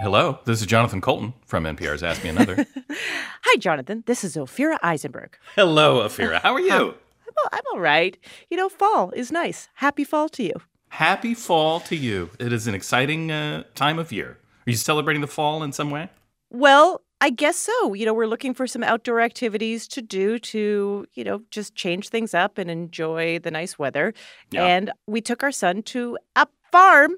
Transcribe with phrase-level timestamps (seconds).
[0.00, 2.64] Hello, this is Jonathan Coulton from NPR's Ask Me Another.
[3.42, 4.04] Hi, Jonathan.
[4.06, 5.36] This is Ophira Eisenberg.
[5.56, 6.40] Hello, Ophira.
[6.40, 6.94] How are you?
[7.26, 8.16] I'm, I'm all right.
[8.48, 9.68] You know, fall is nice.
[9.74, 10.52] Happy fall to you.
[10.90, 12.30] Happy fall to you.
[12.38, 14.38] It is an exciting uh, time of year.
[14.68, 16.10] Are you celebrating the fall in some way?
[16.48, 17.92] Well, I guess so.
[17.92, 22.10] You know, we're looking for some outdoor activities to do to, you know, just change
[22.10, 24.14] things up and enjoy the nice weather.
[24.52, 24.64] Yeah.
[24.64, 27.16] And we took our son to a farm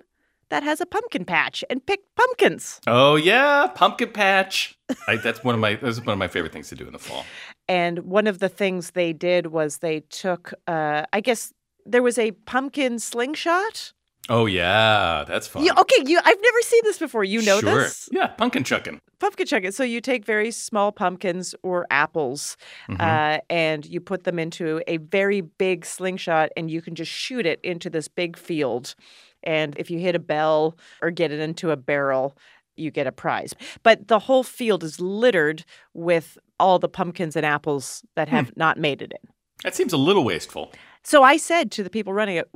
[0.50, 2.80] that has a pumpkin patch and picked pumpkins.
[2.86, 4.76] Oh yeah, pumpkin patch.
[5.08, 6.98] I, that's one of my that's one of my favorite things to do in the
[6.98, 7.24] fall.
[7.68, 11.52] And one of the things they did was they took, uh, I guess
[11.86, 13.92] there was a pumpkin slingshot.
[14.28, 15.64] Oh yeah, that's fun.
[15.64, 16.18] You, okay, you.
[16.18, 17.24] I've never seen this before.
[17.24, 17.82] You know sure.
[17.82, 18.08] this?
[18.12, 19.00] Yeah, pumpkin chucking.
[19.18, 19.72] Pumpkin chucking.
[19.72, 22.56] So you take very small pumpkins or apples,
[22.88, 23.00] Mhm.
[23.00, 27.44] uh, and you put them into a very big slingshot, and you can just shoot
[27.46, 28.94] it into this big field.
[29.42, 32.36] And if you hit a bell or get it into a barrel,
[32.76, 33.54] you get a prize.
[33.82, 38.36] But the whole field is littered with all the pumpkins and apples that hmm.
[38.36, 39.30] have not made it in.
[39.64, 40.72] That seems a little wasteful.
[41.02, 42.48] So I said to the people running it,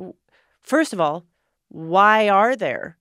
[0.63, 1.25] first of all,
[1.69, 2.99] why are there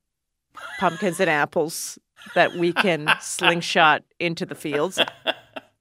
[0.79, 1.97] pumpkins and apples
[2.35, 4.99] that we can slingshot into the fields?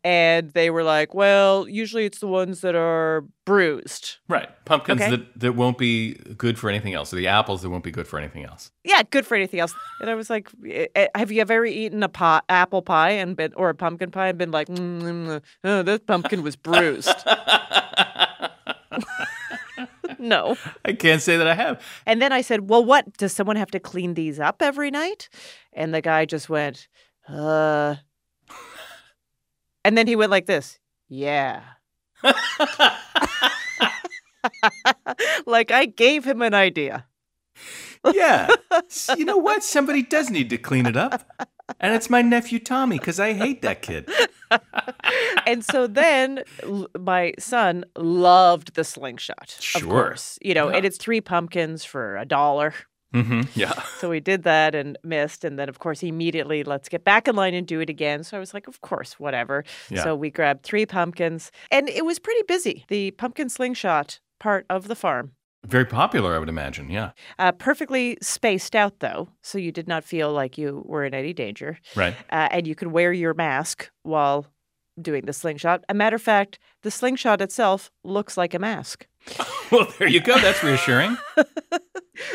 [0.05, 4.17] And they were like, well, usually it's the ones that are bruised.
[4.29, 5.11] Right, pumpkins Okay.
[5.11, 8.09] that, that won't be good for anything else, or the apples that won't be good
[8.09, 8.73] for anything else.
[8.83, 9.73] Yeah, good for anything else.
[10.01, 13.37] And I was like, "Eh, eh, have you ever eaten a pie, apple pie and
[13.37, 16.57] been, or a pumpkin pie and been like, mm, mm, mm, oh, this pumpkin was
[16.57, 17.09] bruised?
[20.19, 20.57] no.
[20.85, 21.81] I can't say that I have.
[22.07, 23.17] And then I said, Well, what?
[23.19, 25.29] Does someone have to clean these up every night?
[25.73, 26.89] And the guy just went,
[27.29, 27.97] Uh.
[29.85, 31.63] And then he went like this, Yeah.
[35.47, 37.07] like I gave him an idea.
[38.13, 38.49] Yeah.
[39.17, 39.63] You know what?
[39.63, 41.29] Somebody does need to clean it up.
[41.79, 44.09] And it's my nephew Tommy, because I hate that kid.
[45.47, 49.55] And so then l- my son loved the slingshot.
[49.59, 49.83] Of Sure.
[49.91, 50.39] course.
[50.43, 50.77] You know, Yeah.
[50.77, 52.75] and it's three pumpkins for a dollar.
[53.13, 53.73] Hmm Yeah.
[53.99, 55.45] So we did that and missed.
[55.45, 58.25] And then, of course, immediately, let's get back in line and do it again.
[58.25, 59.65] So I was like, of course, whatever.
[59.91, 60.03] Yeah.
[60.03, 62.85] So we grabbed three pumpkins and it was pretty busy.
[62.89, 65.33] The pumpkin slingshot part of the farm.
[65.65, 66.91] Very popular, I would imagine.
[66.91, 67.13] Yeah.
[67.39, 69.29] Uh, perfectly spaced out, though.
[69.43, 71.79] So you did not feel like you were in any danger.
[71.95, 72.17] Right.
[72.31, 74.47] Uh, and you could wear your mask while
[75.01, 75.85] doing the slingshot.
[75.89, 79.07] A matter of fact, the slingshot itself looks like a mask.
[79.71, 80.39] Well, there you go.
[80.39, 81.17] That's reassuring.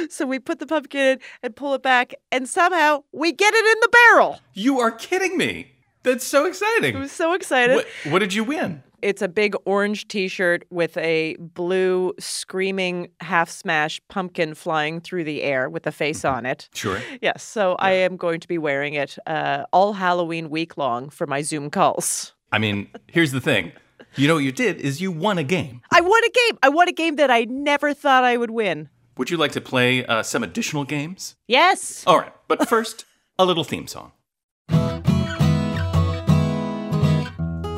[0.09, 3.65] So we put the pumpkin in and pull it back, and somehow we get it
[3.65, 4.39] in the barrel.
[4.53, 5.71] You are kidding me.
[6.03, 6.95] That's so exciting.
[6.95, 7.75] I was so excited.
[7.75, 8.81] What, what did you win?
[9.01, 15.25] It's a big orange t shirt with a blue screaming half smash pumpkin flying through
[15.25, 16.69] the air with a face on it.
[16.73, 16.99] Sure.
[17.21, 21.27] Yes, so I am going to be wearing it uh, all Halloween week long for
[21.27, 22.33] my Zoom calls.
[22.51, 23.71] I mean, here's the thing.
[24.15, 25.81] You know what you did is you won a game.
[25.91, 26.59] I won a game.
[26.63, 28.89] I won a game that I never thought I would win.
[29.17, 31.35] Would you like to play uh, some additional games?
[31.47, 32.03] Yes.
[32.05, 33.05] All right, but first,
[33.39, 34.11] a little theme song.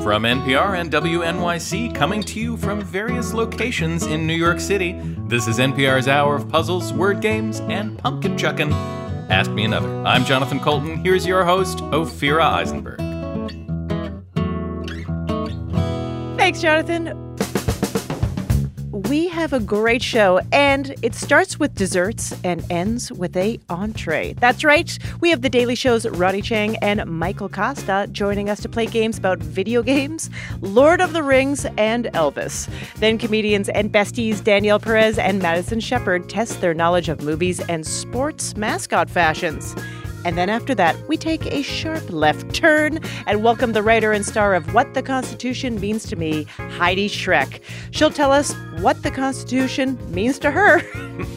[0.02, 4.98] From NPR and WNYC, coming to you from various locations in New York City,
[5.28, 8.72] this is NPR's hour of puzzles, word games, and pumpkin Chuckin'.
[9.30, 9.94] Ask me another.
[10.06, 10.96] I'm Jonathan Coulton.
[11.04, 13.09] Here's your host, Ophira Eisenberg.
[16.50, 17.36] Thanks, Jonathan.
[19.08, 24.32] We have a great show, and it starts with desserts and ends with a entree.
[24.32, 24.98] That's right.
[25.20, 29.16] We have the Daily Show's Ronny Chieng and Michael Kosta joining us to play games
[29.16, 30.28] about video games,
[30.60, 32.68] Lord of the Rings, and Elvis.
[32.96, 37.86] Then comedians and besties Danielle Perez and Madison Shepard test their knowledge of movies and
[37.86, 39.76] sports mascot fashions.
[40.24, 44.24] And then after that, we take a sharp left turn and welcome the writer and
[44.24, 47.60] star of What the Constitution Means to Me, Heidi Schreck.
[47.90, 50.82] She'll tell us what the Constitution means to her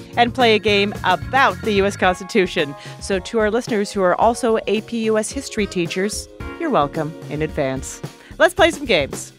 [0.18, 1.96] and play a game about the U.S.
[1.96, 2.76] Constitution.
[3.02, 5.32] So, to our listeners who are also AP U.S.
[5.32, 6.28] history teachers,
[6.60, 8.02] you're welcome in advance.
[8.38, 9.34] Let's play some games.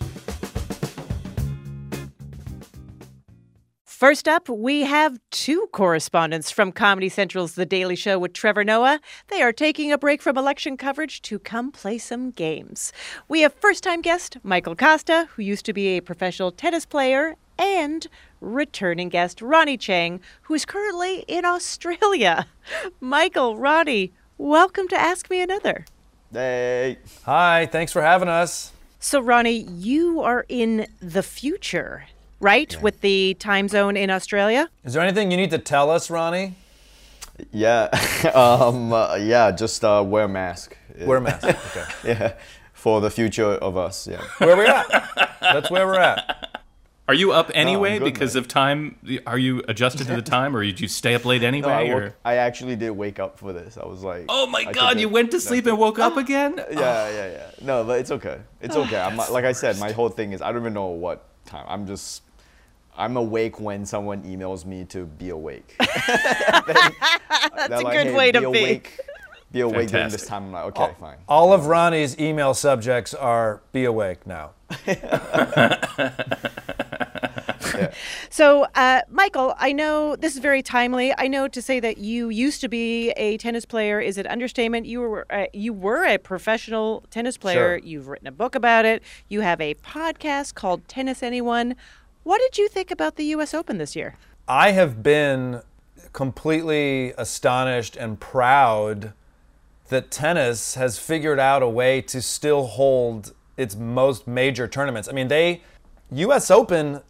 [4.05, 9.01] First up, we have two correspondents from Comedy Central's The Daily Show with Trevor Noah.
[9.29, 12.93] They are taking a break from election coverage to come play some games.
[13.29, 17.37] We have first time guest Michael Kosta, who used to be a professional tennis player,
[17.59, 18.07] and
[18.43, 22.47] returning guest Ronny Chieng, who is currently in Australia.
[23.01, 25.87] Michael, Ronnie, welcome to Ask Me Another.
[26.31, 26.99] Hey.
[27.25, 28.71] Hi, thanks for having us.
[29.01, 32.05] So, Ronnie, you are in the future,
[32.45, 32.81] right?
[32.83, 34.69] With the time zone in Australia?
[34.85, 36.55] Is there anything you need to tell us, Ronnie?
[37.51, 37.89] Yeah,
[38.35, 40.77] um, uh, yeah, just uh, wear a mask.
[41.01, 41.45] Wear a mask.
[41.77, 41.87] Okay.
[42.05, 42.33] Yeah,
[42.73, 44.07] for the future of us.
[44.07, 44.23] Yeah.
[44.39, 44.87] Where we're at.
[45.41, 46.63] That's where we're at.
[47.07, 48.43] Are you up anyway good, because man.
[48.43, 48.97] of time?
[49.27, 51.73] Are you adjusted to the time, or did you stay up late No, anyway?
[51.73, 53.77] I, woke, I actually did wake up for this.
[53.77, 55.01] I was like, Oh my I God!
[55.01, 56.57] You went to sleep and woke up again.
[56.57, 57.51] Yeah, yeah, yeah.
[57.61, 58.39] No, but it's okay.
[58.61, 58.99] It's okay.
[58.99, 61.67] I'm like I said, my whole thing is I don't even know what time.
[61.69, 62.23] I'm just
[62.97, 65.77] I'm awake when someone emails me to be awake.
[65.79, 68.99] That's a good way to be." Awake,
[69.53, 70.47] be awake during this time.
[70.47, 71.19] I'm like, okay, fine.
[71.29, 74.53] All of Ronnie's email subjects are be awake now.
[78.31, 81.13] So, uh, Michael, I know this is very timely.
[81.17, 84.87] I know to say that you used to be a tennis player is an understatement.
[84.87, 87.79] You were uh, you were a professional tennis player.
[87.79, 87.81] Sure.
[87.89, 89.03] You've written a book about it.
[89.29, 91.77] You have a podcast called Tennis Anyone.
[92.25, 93.53] What did you think about the U.S.
[93.53, 94.17] Open this year?
[94.49, 95.61] I have been
[96.15, 99.13] completely astonished and proud
[99.91, 105.07] that tennis has figured out a way to still hold its most major tournaments.
[105.07, 105.63] I mean, they
[106.13, 107.03] US Open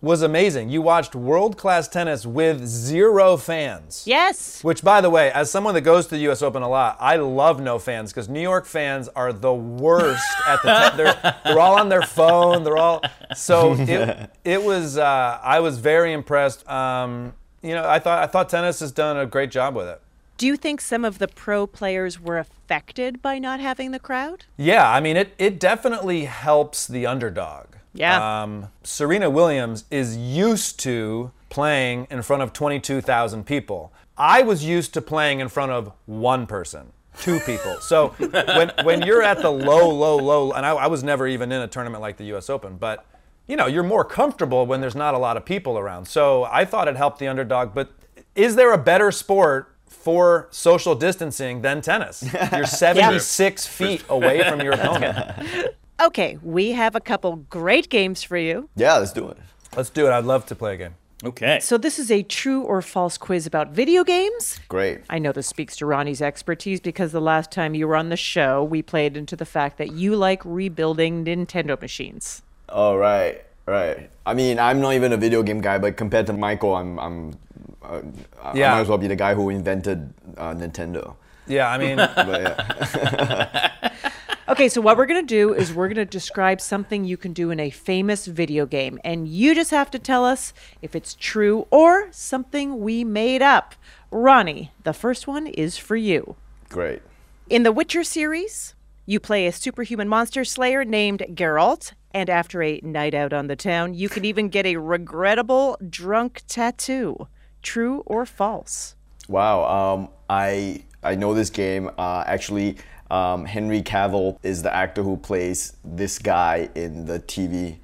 [0.00, 0.68] was amazing.
[0.68, 4.04] You watched world-class tennis with zero fans.
[4.06, 4.62] Yes.
[4.62, 6.42] Which, by the way, as someone that goes to the U.S.
[6.42, 10.62] Open a lot, I love no fans because New York fans are the worst at
[10.62, 10.90] the.
[10.90, 12.62] Te- they're, they're all on their phone.
[12.62, 13.02] They're all
[13.34, 13.74] so.
[13.78, 14.98] It, it was.
[14.98, 16.68] Uh, I was very impressed.
[16.68, 20.00] Um, you know, I thought I thought tennis has done a great job with it.
[20.36, 24.44] Do you think some of the pro players were affected by not having the crowd?
[24.58, 27.66] Yeah, I mean, it it definitely helps the underdog.
[27.96, 28.42] Yeah.
[28.42, 33.92] Um, Serena Williams is used to playing in front of 22,000 people.
[34.16, 37.80] I was used to playing in front of one person, two people.
[37.80, 41.52] So when, when you're at the low, low, low, and I, I was never even
[41.52, 43.04] in a tournament like the US Open, but
[43.46, 46.06] you know, you're more comfortable when there's not a lot of people around.
[46.06, 47.74] So I thought it helped the underdog.
[47.74, 47.90] But
[48.34, 52.24] is there a better sport for social distancing than tennis?
[52.52, 55.74] You're 76 feet away from your opponent.
[56.00, 58.68] Okay, we have a couple great games for you.
[58.76, 59.38] Yeah, let's do it.
[59.76, 60.10] Let's do it.
[60.10, 60.94] I'd love to play a game.
[61.24, 61.58] Okay.
[61.60, 64.60] So, this is a true or false quiz about video games.
[64.68, 65.00] Great.
[65.08, 68.16] I know this speaks to Ronnie's expertise because the last time you were on the
[68.16, 72.42] show, we played into the fact that you like rebuilding Nintendo machines.
[72.68, 74.10] All right, right.
[74.26, 77.38] I mean, I'm not even a video game guy, but compared to Michael, I'm, I'm,
[77.82, 78.02] uh,
[78.42, 81.16] I might as well be the guy who invented uh, Nintendo.
[81.46, 84.00] Yeah, I mean, But yeah.
[84.48, 87.32] Okay, so what we're going to do is we're going to describe something you can
[87.32, 91.14] do in a famous video game, and you just have to tell us if it's
[91.14, 93.74] true or something we made up.
[94.12, 96.36] Ronnie, the first one is for you.
[96.68, 97.02] Great.
[97.50, 102.80] In the Witcher series, you play a superhuman monster slayer named Geralt, and after a
[102.84, 107.26] night out on the town, you can even get a regrettable drunk tattoo.
[107.62, 108.94] True or false?
[109.26, 109.64] Wow.
[109.64, 111.90] Um, I I know this game.
[111.98, 112.76] Uh, actually,
[113.10, 117.76] um, Henry Cavill is the actor who plays this guy in the TV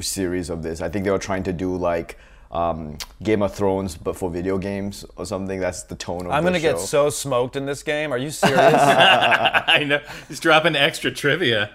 [0.00, 0.80] series of this.
[0.80, 2.18] I think they were trying to do like
[2.50, 5.60] um, Game of Thrones, but for video games or something.
[5.60, 6.84] That's the tone of I'm gonna get show.
[6.84, 8.12] so smoked in this game.
[8.12, 8.58] Are you serious?
[8.58, 10.00] I know.
[10.28, 11.70] He's dropping extra trivia.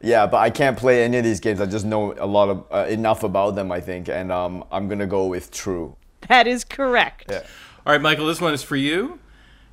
[0.00, 1.60] Yeah, but I can't play any of these games.
[1.60, 3.72] I just know a lot of uh, enough about them.
[3.72, 5.96] I think, and um, I'm gonna go with true.
[6.28, 7.26] That is correct.
[7.30, 7.42] Yeah.
[7.84, 9.18] All right, Michael, this one is for you.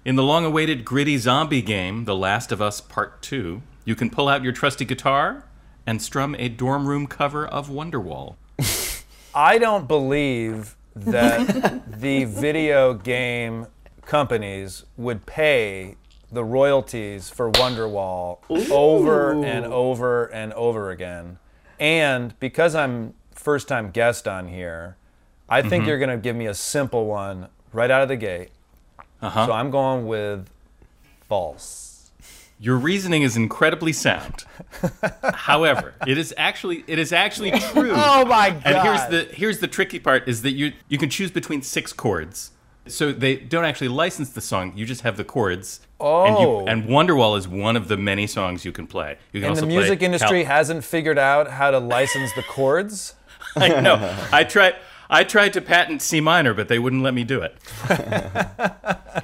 [0.06, 4.09] In the long awaited gritty zombie game, The Last of Us Part 2, you can
[4.09, 5.44] pull out your trusty guitar
[5.85, 8.38] and strum a dorm room cover of Wonderwall.
[9.35, 13.68] I don't believe that the video game
[14.06, 15.97] companies would pay
[16.31, 18.40] the royalties for Wonderwall
[18.71, 21.40] over and over and over again.
[21.78, 24.95] And because I'm first time guest on here,
[25.50, 25.90] I think mm-hmm.
[25.90, 28.52] you're going to give me a simple one right out of the gate.
[29.21, 29.45] Uh-huh.
[29.47, 30.49] So I'm going with
[31.28, 32.11] false.
[32.61, 34.44] Your reasoning is incredibly sound.
[35.33, 37.92] However, it is actually it is actually true.
[37.95, 38.61] Oh my god.
[38.66, 41.94] And here's the here's the tricky part is that you you can choose between six
[41.94, 42.52] chords.
[42.88, 44.73] So they don't actually license the song.
[44.76, 45.80] You just have the chords.
[46.02, 46.66] And, you, Oh.
[46.66, 49.18] and Wonderwall is one of the many songs you can play.
[49.31, 53.14] You can And the music industry Cal- hasn't figured out how to license the chords.
[53.56, 54.18] I know.
[54.31, 54.76] I tried.
[55.09, 57.57] I tried to patent C minor, but they wouldn't let me do it.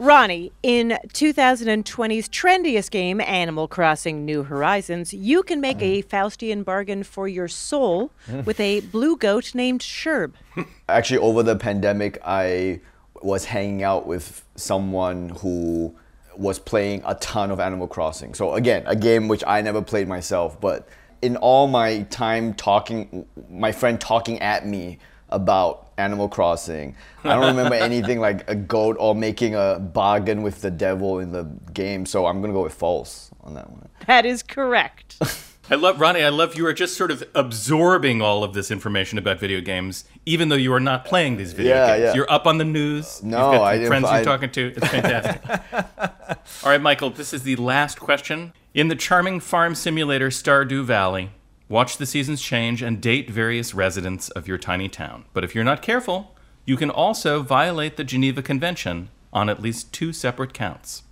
[0.00, 7.02] Ronnie, in 2020's trendiest game, Animal Crossing New Horizons, you can make a Faustian bargain
[7.02, 8.10] for your soul
[8.46, 10.32] with a blue goat named Sherb.
[10.88, 12.80] Actually, over the pandemic, I
[13.20, 15.94] was hanging out with someone who
[16.34, 18.32] was playing a ton of Animal Crossing.
[18.32, 20.88] So again, a game which I never played myself, but
[21.22, 24.98] in all my time talking, my friend talking at me
[25.28, 26.96] about Animal Crossing.
[27.24, 31.32] I don't remember anything like a goat or making a bargain with the devil in
[31.32, 32.06] the game.
[32.06, 33.88] So I'm gonna go with false on that one.
[34.06, 35.16] That is correct.
[35.72, 36.22] I love Ronnie.
[36.24, 40.04] I love you are just sort of absorbing all of this information about video games,
[40.26, 42.02] even though you are not playing these video Yeah, games.
[42.06, 42.14] yeah.
[42.14, 43.22] You're up on the news.
[43.22, 44.72] No, You've got I the didn't- friends I- you're talking to.
[44.76, 45.42] It's fantastic.
[46.64, 47.10] all right, Michael.
[47.10, 48.52] This is the last question.
[48.74, 51.30] In the charming farm simulator Stardew Valley,
[51.68, 55.24] watch the seasons change and date various residents of your tiny town.
[55.32, 56.34] But if you're not careful,
[56.64, 61.04] you can also violate the Geneva Convention on at least two separate counts.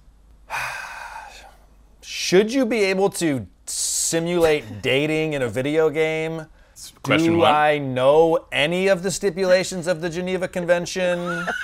[2.03, 3.47] Should you be able to
[4.09, 6.47] simulate dating in a video game?
[7.03, 7.53] Question Do one.
[7.53, 11.47] I know any of the stipulations of the Geneva Convention?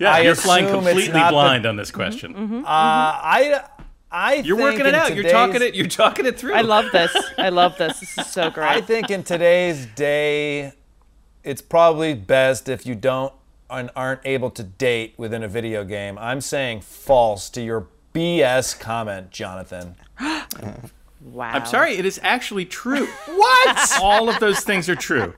[0.00, 2.34] Yeah, I you're flying completely not the- blind on this question.
[2.34, 3.62] Uh, I,
[4.10, 5.14] I You're think working it out.
[5.14, 5.74] You're talking it.
[5.74, 6.54] You're talking it through.
[6.54, 7.14] I love this.
[7.36, 8.00] I love this.
[8.00, 8.68] This is so great.
[8.68, 10.72] I think in today's day,
[11.44, 13.34] it's probably best if you don't
[13.68, 16.16] and aren't able to date within a video game.
[16.18, 19.96] I'm saying false to your BS comment, Jonathan.
[21.24, 21.50] Wow.
[21.52, 23.06] I'm sorry, it is actually true.
[23.26, 23.98] what?
[24.00, 25.34] All of those things are true.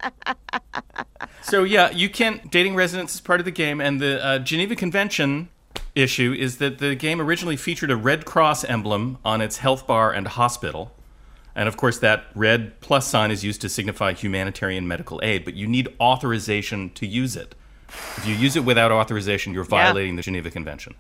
[1.43, 4.75] So yeah, you can dating residents is part of the game, and the uh, Geneva
[4.75, 5.51] Convention
[5.95, 10.13] issue is that the game originally featured a Red Cross emblem on its health bar
[10.13, 10.93] and hospital.
[11.55, 15.55] And of course, that red plus sign is used to signify humanitarian medical aid, but
[15.55, 17.55] you need authorization to use it.
[18.17, 20.95] If you use it without authorization, you're violating the Geneva Convention.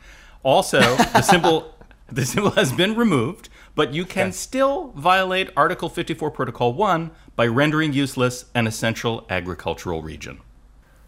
[0.44, 1.74] Also, the symbol
[2.12, 7.46] the symbol has been removed, but you can still violate Article 54, Protocol 1 by
[7.46, 10.40] rendering useless an essential agricultural region.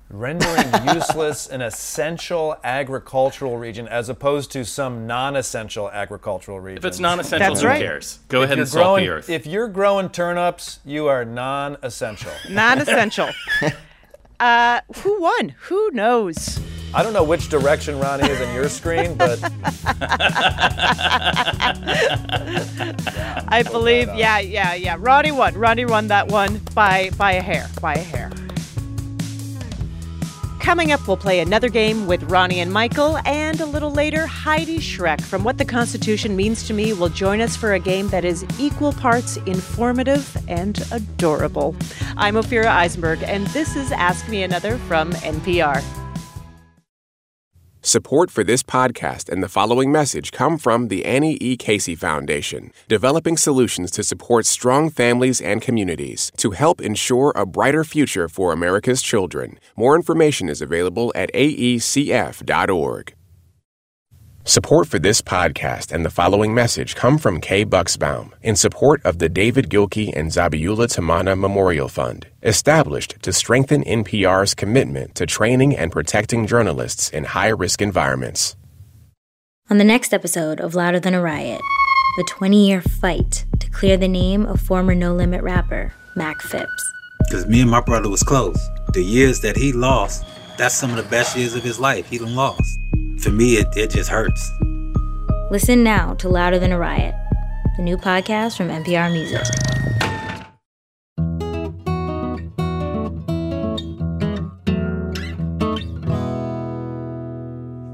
[0.09, 6.79] Rendering useless an essential agricultural region as opposed to some non-essential agricultural region.
[6.79, 7.83] If it's non-essential, That's who right.
[7.83, 8.21] cares?
[8.29, 9.29] Go ahead you're and salt the earth.
[9.29, 12.31] If you're growing turnips, you are non-essential.
[12.51, 13.31] Non-essential.
[14.41, 15.55] uh, who won?
[15.63, 16.61] Who knows?
[16.97, 19.39] I don't know which direction Ronnie is in your screen, but
[23.49, 24.09] I believe.
[24.15, 24.97] Yeah, yeah, yeah.
[24.99, 25.53] Ronnie won.
[25.59, 27.69] Ronnie won that one by by a hair.
[27.83, 28.31] By a hair.
[30.59, 34.79] Coming up, we'll play another game with Ronnie and Michael, and a little later, Heidi
[34.79, 38.25] Schreck from What the Constitution Means to Me will join us for a game that
[38.25, 41.77] is equal parts informative and adorable.
[42.17, 45.85] I'm Ophira Eisenberg, and this is Ask Me Another from NPR.
[47.87, 51.57] Support for this podcast and the following message come from the Annie E.
[51.57, 57.85] Casey Foundation, developing solutions to support strong families and communities to help ensure a brighter
[57.85, 59.61] future for America's children.
[59.77, 63.16] More information is available at aecf.org.
[64.49, 69.19] Support for this podcast and the following message come from Kay Bucksbaum in support of
[69.19, 75.77] the David Gilkey and Zabihullah Tamanna Memorial Fund, established to strengthen NPR's commitment to training
[75.77, 78.55] and protecting journalists in high risk environments.
[79.69, 81.61] On the next episode of Louder Than a Riot,
[82.17, 86.93] the 20 year fight to clear the name of former No Limit rapper Mac Phipps.
[87.29, 88.65] Because me and my brother was close.
[88.93, 90.25] The years that he lost,
[90.57, 92.09] that's some of the best years of his life.
[92.09, 92.79] He done lost.
[93.27, 94.53] For me, it, it just hurts.
[95.51, 97.13] Listen now to Louder Than a Riot,
[97.77, 99.43] the new podcast from NPR Music.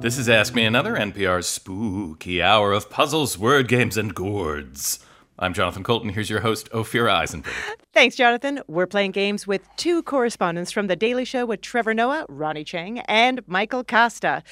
[0.03, 4.99] This is Ask Me Another, NPR's spooky hour of puzzles, word games, and gourds.
[5.39, 6.11] I'm Jonathan Coulton.
[6.11, 7.55] Here's your host, Ophira Eisenberg.
[7.95, 8.61] Thanks, Jonathan.
[8.69, 13.03] We're playing games with two correspondents from The Daily Show with Trevor Noah, Ronny Chieng,
[13.09, 14.43] and Michael Kosta.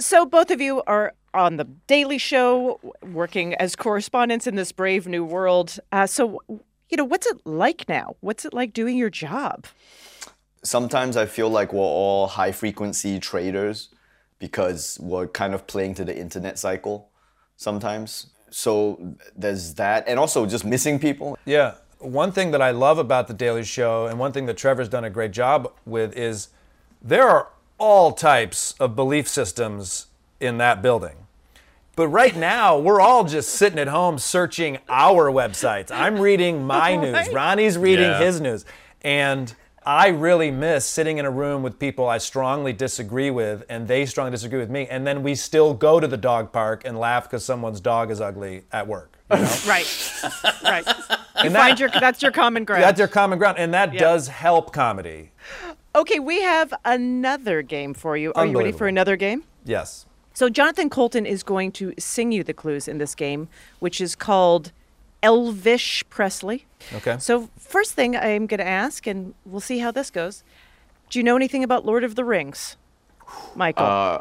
[0.00, 5.08] So, both of you are on The Daily Show, working as correspondents in this brave
[5.08, 5.78] new world.
[5.90, 8.14] Uh, so, you know, what's it like now?
[8.20, 9.66] What's it like doing your job?
[10.62, 13.88] Sometimes I feel like we're all high frequency traders
[14.38, 17.10] because we're kind of playing to the internet cycle
[17.56, 18.28] sometimes.
[18.50, 20.06] So there's that.
[20.06, 21.36] And also just missing people.
[21.44, 21.74] Yeah.
[21.98, 25.02] One thing that I love about The Daily Show, and one thing that Trevor's done
[25.02, 26.50] a great job with, is
[27.02, 30.06] there are all types of belief systems
[30.40, 31.14] in that building.
[31.96, 35.90] But right now, we're all just sitting at home searching our websites.
[35.90, 38.20] I'm reading my news, Ronnie's reading Yeah.
[38.20, 38.64] his news.
[39.02, 39.52] And
[39.84, 44.06] I really miss sitting in a room with people I strongly disagree with, and they
[44.06, 47.24] strongly disagree with me, and then we still go to the dog park and laugh
[47.24, 49.16] because someone's dog is ugly at work.
[49.30, 49.42] you know?
[49.66, 50.12] Right.
[50.62, 50.86] right.
[50.86, 50.94] You
[51.46, 52.82] And find that- your that's your common ground.
[52.82, 54.00] That's your common ground, and that Yeah.
[54.00, 55.30] does help comedy.
[55.98, 58.32] Okay, we have another game for you.
[58.34, 59.42] Are you ready for another game?
[59.64, 60.06] Yes.
[60.32, 63.48] So Jonathan Coulton is going to sing you the clues in this game,
[63.80, 64.70] which is called
[65.24, 66.66] Elvish Presley.
[66.94, 67.16] Okay.
[67.18, 70.44] So first thing I'm going to ask, and we'll see how this goes.
[71.10, 72.76] Do you know anything about Lord of the Rings,
[73.56, 73.84] Michael?
[73.84, 74.20] Uh,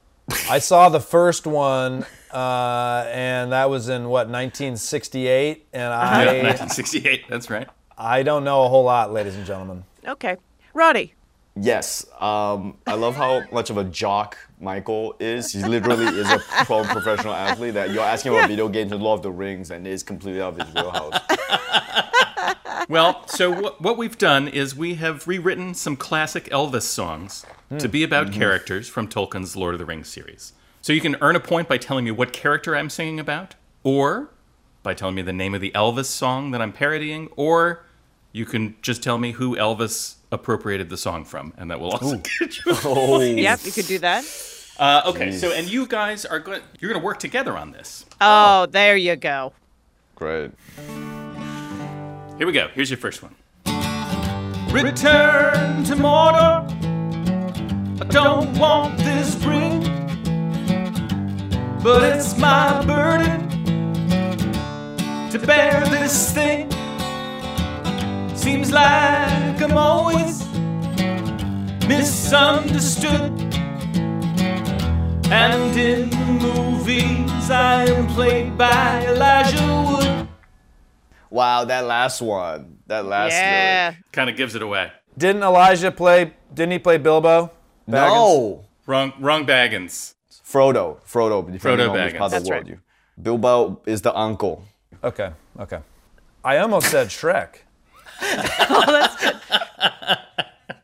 [0.48, 6.24] I saw the first one, uh, and that was in what 1968, and Yeah, I
[6.24, 7.28] 1968.
[7.28, 7.68] That's right.
[7.98, 9.84] I don't know a whole lot, ladies and gentlemen.
[10.06, 10.38] okay,
[10.72, 11.12] Roddy.
[11.60, 15.52] Yes, um, I love how much of a jock Michael is.
[15.52, 17.74] He literally is a pro professional athlete.
[17.74, 20.58] That you're asking about video games and Lord of the Rings, and it's completely out
[20.58, 21.20] of his wheelhouse.
[22.88, 27.44] Well, so what, what we've done is we have rewritten some classic Elvis songs
[27.78, 30.54] to be about characters from Tolkien's Lord of the Rings series.
[30.80, 34.30] So you can earn a point by telling me what character I'm singing about, or
[34.82, 37.84] by telling me the name of the Elvis song that I'm parodying, or
[38.32, 42.16] you can just tell me who Elvis appropriated the song from, and that will also
[42.38, 42.76] get you.
[42.84, 44.24] Oh, Yep, you could do that.
[44.78, 48.04] Uh, okay, so and you guys are going you're going to work together on this.
[48.20, 49.52] Oh, there you go.
[50.14, 50.52] great.
[52.38, 52.68] Here we go.
[52.68, 53.34] Here's your first one.
[54.70, 56.68] Return to Mordor.
[58.00, 59.82] I don't want this ring,
[61.82, 63.48] but it's my burden
[65.30, 66.68] to bear this thing.
[68.48, 70.42] Seems like I'm always
[71.86, 73.30] misunderstood.
[75.30, 80.28] And in the movies, I am played by Elijah Wood.
[81.28, 83.90] Wow, that last one, that last Yeah.
[83.90, 84.12] lyric.
[84.12, 84.92] Kind of gives it away.
[85.18, 86.32] Didn't Elijah play?
[86.54, 87.50] Didn't he play Bilbo?
[87.86, 90.14] No, Wrong, wrong Baggins.
[90.42, 92.16] Frodo, Frodo, Frodo Baggins.
[92.16, 92.66] part That's the world right.
[92.66, 92.80] you.
[93.22, 94.64] Bilbo is the uncle.
[95.04, 95.80] Okay, okay.
[96.42, 97.67] I almost said Shrek.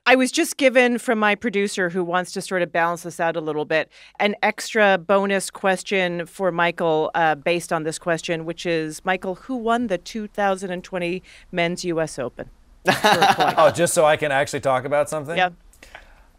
[0.06, 3.36] I was just given from my producer, who wants to sort of balance this out
[3.36, 8.66] a little bit, an extra bonus question for Michael uh, based on this question, which
[8.66, 11.22] is Michael, who won the 2020
[11.52, 12.18] Men's U.S.
[12.18, 12.50] Open?
[12.84, 13.54] For a point.
[13.56, 15.36] Oh, just so I can actually talk about something.
[15.36, 15.50] yeah.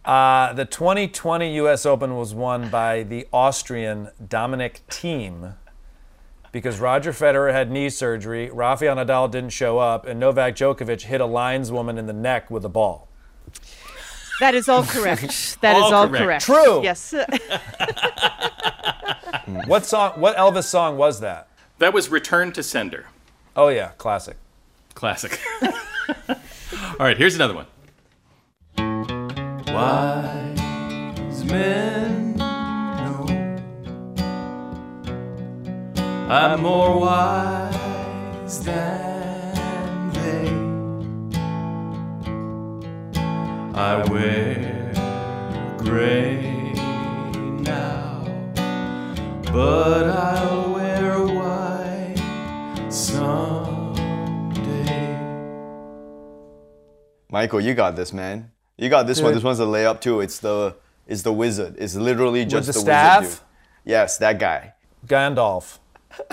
[0.05, 1.85] Uh, the 2020 U.S.
[1.87, 5.55] Open was won by the Austrian Dominic Thiem
[6.55, 11.19] because Roger Federer had knee surgery, Rafael Nadal didn't show up, and Novak Djokovic hit
[11.19, 13.09] a lineswoman in the neck with a ball.
[14.39, 15.57] That is all correct.
[15.61, 16.45] That is All all correct.
[16.45, 16.45] correct.
[16.45, 16.81] True.
[16.81, 17.13] Yes.
[19.67, 20.13] What song?
[20.15, 21.49] What Elvis song was that?
[21.79, 23.07] That was Return to Sender.
[23.55, 24.37] Oh yeah, classic.
[24.93, 25.37] Classic.
[25.61, 26.35] All
[26.99, 27.67] right, here's another one.
[29.67, 32.34] Wise men
[36.27, 40.49] I'm more wise than they.
[43.79, 44.91] I wear
[45.77, 46.73] gray
[47.61, 48.25] now,
[49.53, 52.15] but I'll wear white
[52.89, 53.95] someday.
[57.29, 58.49] Michael, you got this, man.
[58.77, 59.35] You got this one.
[59.35, 60.21] This one's a layup too.
[60.21, 61.75] It's the it's the wizard.
[61.77, 63.21] It's literally just the the, staff?
[63.21, 63.39] wizard.
[63.39, 63.91] Dude.
[63.91, 64.73] Yes, that guy.
[65.05, 65.77] Gandalf.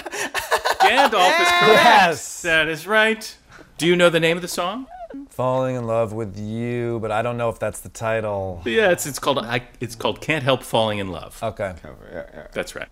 [0.80, 1.84] Gandalf is correct.
[1.84, 2.42] Yes.
[2.42, 3.36] That is right.
[3.78, 4.86] Do you know the name of the song?
[5.28, 8.62] Falling in love with you, but I don't know if that's the title.
[8.64, 11.38] Yeah, it's it's called I, it's called Can't Help Falling in Love.
[11.42, 11.74] Okay.
[11.84, 12.46] Yeah, yeah.
[12.52, 12.88] That's right.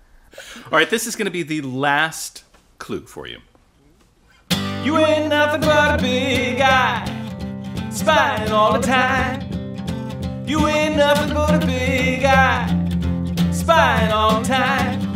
[0.67, 2.45] All right, this is going to be the last
[2.79, 3.41] clue for you.
[4.85, 7.05] You ain't nothing but a big guy,
[7.91, 9.43] spying all the time.
[10.47, 12.67] You ain't nothing but a big guy,
[13.53, 15.10] spying all the time.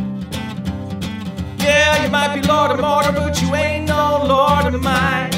[1.65, 5.31] Yeah, you might be Lord of Mordor, but you ain't no Lord of mine.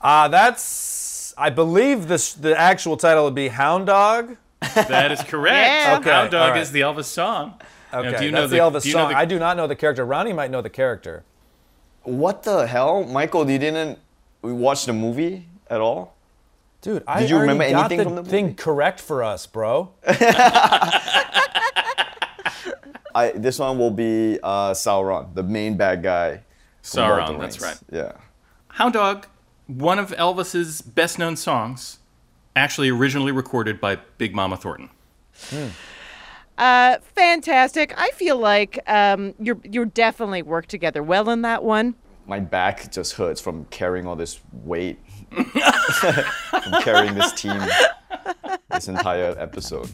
[0.00, 4.36] Uh, that's, I believe this, the actual title would be Hound Dog.
[4.74, 5.56] That is correct.
[5.56, 5.96] Yeah.
[6.00, 6.60] Okay, Hound Dog all right.
[6.60, 7.54] is the Elvis song.
[7.92, 9.12] Now, Okay, do you know that's the, Elvis do you know song.
[9.12, 10.04] the- I do not know the character.
[10.04, 11.24] Ronnie might know the character.
[12.02, 13.50] What the hell, Michael?
[13.50, 13.98] You didn't
[14.42, 16.14] watch the movie at all?
[16.80, 19.46] Dude, I Did you already remember got anything the from the thing correct for us,
[19.46, 19.90] bro.
[23.18, 26.42] I this one will be uh, Sauron, the main bad guy.
[26.82, 27.82] from Lord of the Sauron, that's Rings.
[27.90, 27.98] right.
[27.98, 28.12] Yeah.
[28.68, 29.26] Hound Dog,
[29.66, 31.98] one of Elvis's best known songs,
[32.54, 34.90] actually originally recorded by Big Mama Thornton.
[36.56, 37.92] Uh, fantastic.
[37.96, 41.94] I feel like um, you're you're definitely worked together well in that one.
[42.26, 44.98] My back just hurts from carrying all this weight,
[45.30, 47.60] from carrying this team
[48.70, 49.88] this entire episode.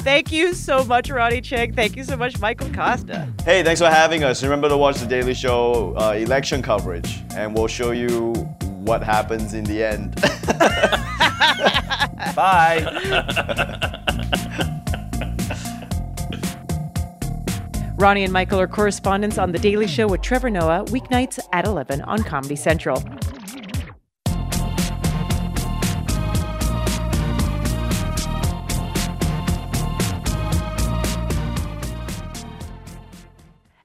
[0.00, 1.74] Thank you so much, Ronny Chieng.
[1.74, 3.40] Thank you so much, Michael Kosta.
[3.42, 4.42] Hey, thanks for having us.
[4.42, 8.32] Remember to watch the Daily Show uh, election coverage, and we'll show you
[8.84, 10.14] what happens in the end.
[12.34, 13.90] Bye.
[17.96, 22.02] Ronnie and Michael are correspondents on The Daily Show with Trevor Noah, weeknights at 11
[22.02, 23.02] on Comedy Central.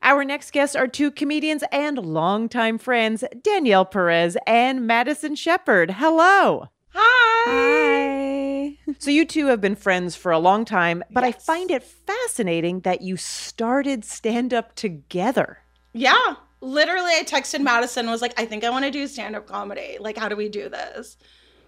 [0.10, 5.92] Our next guests are two comedians and longtime friends, Danielle Perez and Madison Shepard.
[5.92, 6.70] Hello.
[6.96, 7.46] Hi.
[7.46, 8.78] Hi.
[8.98, 12.80] So, you two have been friends for a long time, but I find it fascinating
[12.80, 15.60] that you started stand up together.
[15.94, 16.38] Yeah.
[16.60, 19.98] Literally, I texted Madison was like, I think I want to do stand up comedy.
[20.00, 21.18] Like, how do we do this?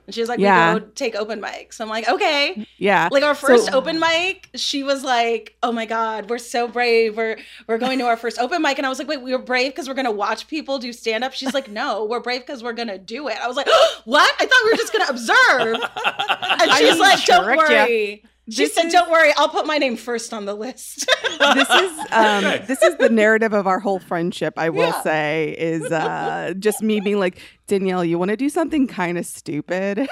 [0.07, 0.73] And she was like, Yeah.
[0.73, 1.79] we go take open mics.
[1.79, 2.65] I'm like, okay.
[2.77, 3.07] Yeah.
[3.11, 7.15] Like our first So- open mic, she was like, "Oh my god, we're so brave.
[7.15, 7.37] We're
[7.67, 9.71] we're going to our first open mic." And I was like, "Wait, we were brave
[9.71, 12.63] because we're going to watch people do stand up?" She's like, "No, we're brave because
[12.63, 13.67] we're going to do it." I was like,
[14.05, 14.33] "What?
[14.39, 15.77] I thought we were just going to observe."
[16.61, 18.29] And she's like, "Don't tricked ya.
[18.47, 21.06] Worry." She This said, is- "Don't worry, I'll put my name first on the list."
[21.39, 24.54] this is um, this is the narrative of our whole friendship.
[24.58, 25.01] I will Yeah.
[25.01, 29.25] say is uh, just me being like Danielle, you want to do something kind of
[29.25, 29.97] stupid?
[29.99, 30.10] and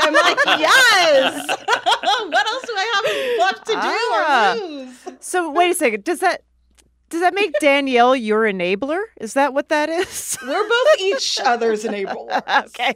[0.00, 4.54] I'm like, "Yes." what else do I have left to do Ah.
[4.54, 4.96] or lose?
[5.20, 6.04] So, wait a second.
[6.04, 6.42] Does that.
[7.10, 9.00] Does that make Danielle your enabler?
[9.20, 10.36] Is that what that is?
[10.42, 12.66] We're both each other's enablers.
[12.66, 12.94] okay.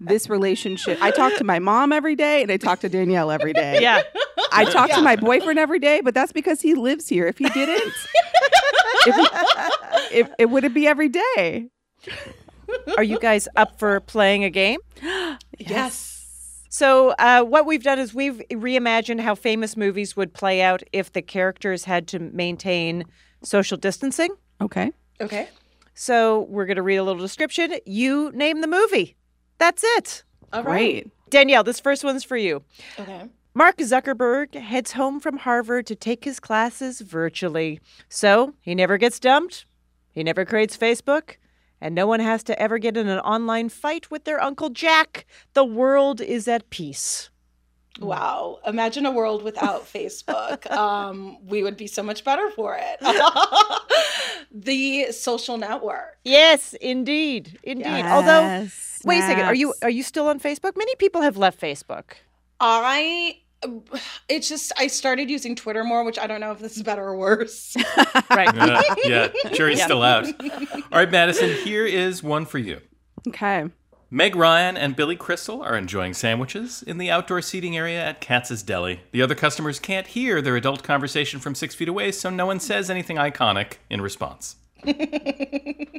[0.00, 0.98] this relationship.
[1.00, 3.80] I talk to my mom every day, and I talk to Danielle every day.
[3.80, 4.02] Yeah.
[4.52, 7.26] I talk to my boyfriend every day, but that's because he lives here.
[7.26, 7.92] If he didn't,
[9.06, 11.68] if he- it, it wouldn't be every day.
[12.96, 14.80] Are you guys up for playing a game?
[15.58, 16.11] Yes.
[16.72, 21.12] So, uh, what we've done is we've reimagined how famous movies would play out if
[21.12, 23.04] the characters had to maintain
[23.42, 24.30] social distancing.
[24.58, 24.90] Okay.
[25.20, 25.50] Okay.
[25.92, 27.74] So, we're going to read a little description.
[27.84, 29.16] You name the movie.
[29.58, 30.24] That's it.
[30.50, 31.04] All right.
[31.04, 31.10] Great.
[31.28, 32.64] Danielle, this first one's for you.
[32.98, 33.28] Okay.
[33.52, 37.80] Mark Zuckerberg heads home from Harvard to take his classes virtually.
[38.08, 39.66] So, he never gets dumped,
[40.10, 41.36] he never creates Facebook,
[41.82, 45.26] and no one has to ever get in an online fight with their Uncle Jack.
[45.52, 47.28] The world is at peace.
[48.00, 48.60] Wow.
[48.66, 50.70] Imagine a world without Facebook.
[50.70, 52.98] Um, we would be so much better for it.
[54.52, 56.18] the social network.
[56.24, 57.58] Yes, indeed.
[57.64, 58.06] Indeed.
[58.06, 60.76] Although, Yes, wait a second, are you are you still on Facebook?
[60.76, 62.12] Many people have left Facebook.
[62.60, 63.41] I
[64.28, 67.04] it's just I started using Twitter more, which I don't know if this is better
[67.04, 67.76] or worse.
[68.30, 68.48] Right.
[68.48, 70.26] Uh, yeah, jury's still out.
[70.26, 72.80] All right, Madison, here is one for you.
[73.28, 73.66] Okay.
[74.10, 78.62] Meg Ryan and Billy Crystal are enjoying sandwiches in the outdoor seating area at Katz's
[78.62, 79.00] Deli.
[79.12, 82.58] The other customers can't hear their adult conversation from six feet away, so no one
[82.60, 84.56] says anything iconic in response.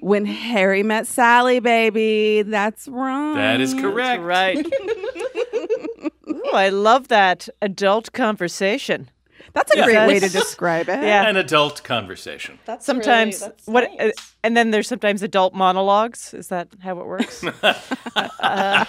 [0.02, 2.42] When Harry met Sally, baby.
[2.42, 3.36] That's wrong.
[3.36, 4.22] That is correct.
[4.22, 4.58] Right.
[6.46, 9.10] Ooh, I love that adult conversation.
[9.54, 9.86] That's a Yeah.
[9.86, 11.04] great way to describe it.
[11.04, 11.28] Yeah.
[11.28, 12.60] An adult conversation.
[12.66, 14.12] That's sometimes really, that's what uh,
[14.44, 17.44] and then there's sometimes adult monologues is that how it works
[18.40, 18.86] Uh,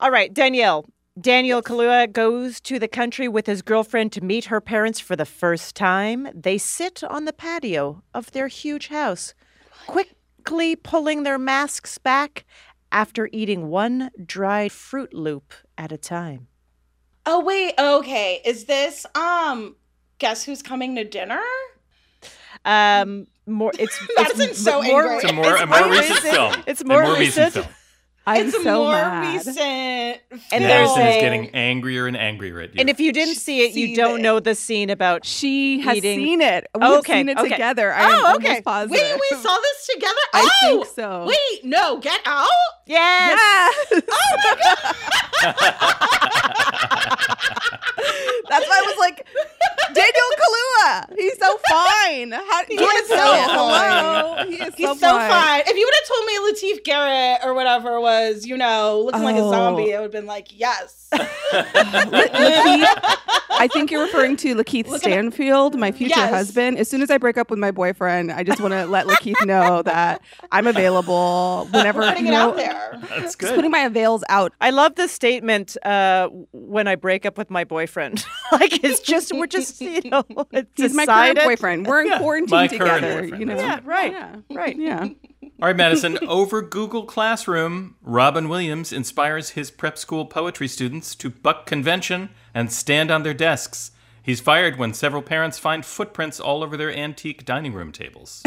[0.00, 0.84] all right danielle
[1.20, 5.24] daniel Kaluuya goes to the country with his girlfriend to meet her parents for the
[5.24, 9.34] first time they sit on the patio of their huge house
[9.86, 12.44] quickly pulling their masks back
[12.94, 16.48] after eating one dried fruit loop at a time
[17.26, 18.42] Oh wait, okay.
[18.44, 19.76] Is this um
[20.18, 21.40] guess who's coming to dinner?
[22.66, 25.16] um more it's Madison's it's so more, angry.
[25.16, 26.54] It's a more, a more recent film.
[26.66, 27.64] It's A more, more recent recent.
[27.66, 27.74] film.
[28.26, 29.34] I'm it's so more mad.
[29.34, 30.62] recent And film.
[30.62, 32.80] there's Madison is getting angrier and angrier at you.
[32.80, 34.22] And if you didn't see it, you don't it.
[34.22, 35.26] know the scene about.
[35.26, 36.66] She has Eating- seen it.
[36.74, 37.50] We Oh, have okay, seen it okay.
[37.50, 37.92] together.
[37.92, 38.46] I oh, am Oh, okay.
[38.48, 38.98] almost positive.
[39.02, 40.14] Wait, we saw this together?
[40.32, 41.26] I oh, think so.
[41.26, 42.48] Wait, no, get out?
[42.86, 43.38] Yes.
[43.90, 44.02] Yes.
[45.42, 46.52] Oh
[48.48, 49.26] That's why I was like,
[49.94, 51.18] Daniel Kaluuya.
[51.18, 52.32] He's so fine.
[52.32, 53.16] How do you is know?
[53.16, 54.44] so Hello.
[54.48, 55.62] He is He's so, so fine.
[55.66, 56.38] If you would have told me
[56.78, 59.50] Latif Garrett or whatever was, you know, looking like a Oh.
[59.50, 61.08] zombie, I would have been like, yes.
[61.12, 62.86] Lakeith,
[63.50, 66.30] I think you're referring to Lakeith Stanfield, my future Yes.
[66.30, 66.78] husband.
[66.78, 69.44] As soon as I break up with my boyfriend, I just want to let Lakeith
[69.46, 72.98] know that I'm available whenever Putting you it out there.
[73.08, 73.54] That's Just good.
[73.54, 74.52] putting my avails out.
[74.60, 78.24] I love the statement uh, when I break up with my boyfriend.
[78.52, 81.86] like it's just we're just you know it's He's my current boyfriend.
[81.86, 83.24] We're in Yeah, quarantine my together.
[83.24, 83.56] You know.
[83.56, 84.36] Yeah, right, Yeah.
[84.50, 84.76] right.
[84.76, 85.08] Yeah.
[85.62, 86.18] All right, Madison.
[86.26, 92.72] Over Google Classroom, Robin Williams inspires his prep school poetry students to buck convention and
[92.72, 93.92] stand on their desks.
[94.22, 98.42] He's fired when several parents find footprints all over their antique dining room tables.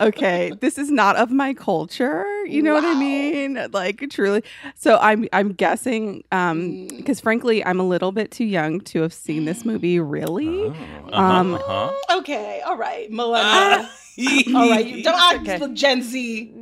[0.00, 4.42] Okay this is not of my culture you know what i mean like truly
[4.74, 9.12] so i'm i'm guessing um because frankly i'm a little bit too young to have
[9.12, 10.68] seen this movie really
[11.12, 11.92] um Huh?
[12.18, 13.88] Okay, all right, millennial.
[14.54, 15.58] all right, you don't act okay.
[15.58, 16.52] with Gen Z.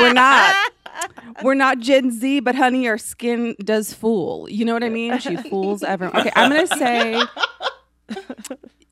[0.00, 0.54] we're not
[1.42, 4.48] We're not Gen Z, but honey, our skin does fool.
[4.48, 5.18] You know what I mean?
[5.18, 6.18] She fools everyone.
[6.18, 7.22] Okay, I'm gonna say.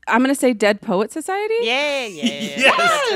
[0.07, 1.55] I'm gonna say Dead Poet Society.
[1.61, 2.39] Yeah, yeah, yeah.
[2.57, 2.77] Yes.
[2.77, 3.11] That's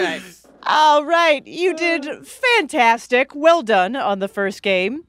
[0.46, 0.52] right.
[0.64, 3.34] All right, you did fantastic.
[3.34, 5.04] Well done on the first game.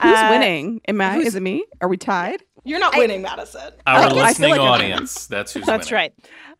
[0.00, 0.80] Who's Uh, winning?
[0.88, 1.18] Am I?
[1.18, 1.64] Is it me?
[1.80, 2.42] Are we tied?
[2.64, 3.72] You're not winning, Madison.
[3.86, 5.26] Our I listening like audience.
[5.26, 5.78] That's who's winning.
[5.78, 6.12] That's winning.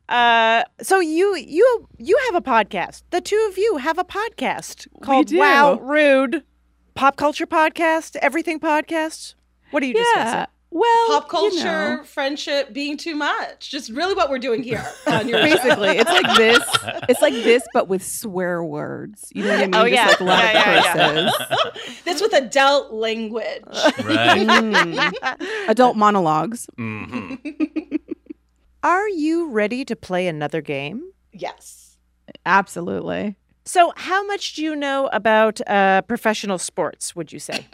[0.09, 0.61] right.
[0.61, 3.03] Uh, so you you you have a podcast.
[3.11, 5.33] The two of you have a podcast called.
[5.35, 6.43] Wow Rude,
[6.95, 9.35] pop culture podcast, everything podcast.
[9.71, 10.47] What are you discussing?
[10.71, 13.71] Well, Pop you culture, know, friendship, being too much.
[13.71, 15.55] Just really what we're doing here on your show.
[15.57, 16.63] basically, it's like this.
[17.09, 19.31] It's like this, but with swear words.
[19.35, 19.75] You know what I mean?
[19.75, 20.07] Oh, Just yeah.
[20.09, 22.01] like a lot Yeah, of yeah, curses.
[22.05, 23.63] This with adult language.
[24.05, 24.47] Right.
[24.47, 25.13] Mm.
[25.69, 26.69] Adult monologues.
[26.77, 27.37] hmm
[28.83, 31.13] Are you ready to play another game?
[31.33, 31.97] yes.
[32.45, 33.37] Absolutely.
[33.65, 37.17] So, how much do you know about uh, professional sports?
[37.17, 37.67] Would you say?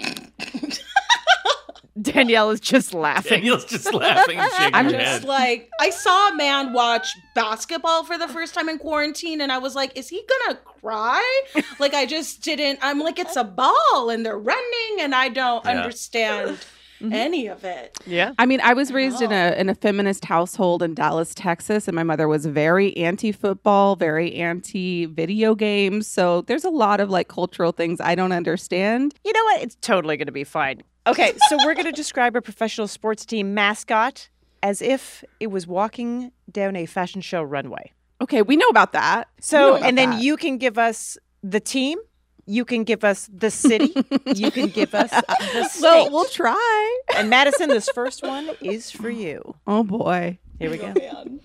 [2.01, 3.39] Danielle is just laughing.
[3.39, 5.25] Daniel's just laughing I'm just head.
[5.25, 9.59] like, I saw a man watch basketball for the first time in quarantine, and I
[9.59, 11.43] was like, is he gonna cry?
[11.79, 12.81] like, I just didn't.
[12.83, 15.71] I'm like, it's a ball, and they're running, and I don't Yeah.
[15.71, 16.59] understand
[17.05, 17.13] Mm-hmm.
[17.13, 17.97] any of it.
[18.07, 18.33] Yeah.
[18.39, 21.95] I mean, I was raised in a in a feminist household in Dallas, Texas, and
[21.95, 26.07] my mother was very anti football, very anti video games.
[26.07, 29.15] So there's a lot of like cultural things I don't understand.
[29.25, 29.63] You know what?
[29.63, 30.83] It's totally going to be fine.
[31.07, 34.29] Okay, so we're going to describe a professional sports team mascot
[34.63, 37.93] as if it was walking down a fashion show runway.
[38.23, 39.17] Okay, we know about that.
[39.17, 40.23] We know So, about and then that.
[40.23, 41.99] you can give us the team,
[42.47, 43.95] you can give us the city,
[44.35, 45.11] you can give us
[45.53, 45.83] the state.
[45.83, 46.99] Well, we'll try.
[47.17, 49.55] and Madison, this first one is for you.
[49.67, 50.39] Oh boy.
[50.59, 50.93] Here we go.
[50.97, 51.41] Oh, man.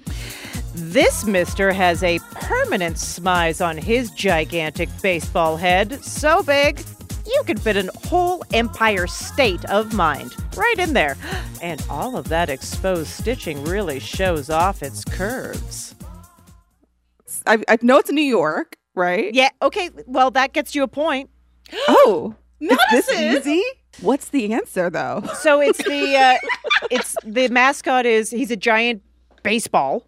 [0.76, 6.82] This mister has a permanent smize on his gigantic baseball head, so big
[7.26, 11.16] you can fit a whole Empire State of Mind right in there.
[11.62, 15.96] And all of that exposed stitching really shows off its curves.
[17.46, 19.34] I, I know it's New York, right?
[19.34, 21.30] Yeah, okay, well, that gets you a point.
[21.88, 23.64] Oh, is this easy?
[24.02, 25.24] What's the answer though?
[25.36, 26.38] So it's the uh,
[26.92, 29.02] it's the mascot is he's a giant
[29.44, 30.08] baseball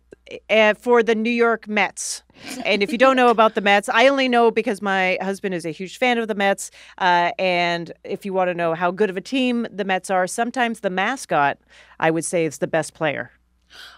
[0.50, 2.24] uh, for the New York Mets.
[2.66, 5.66] And if you don't know about the Mets, I only know because my husband is
[5.66, 6.72] a huge fan of the Mets.
[6.98, 10.26] Uh, and if you want to know how good of a team the Mets are,
[10.26, 11.60] sometimes the mascot,
[12.00, 13.32] I would say, is the best player.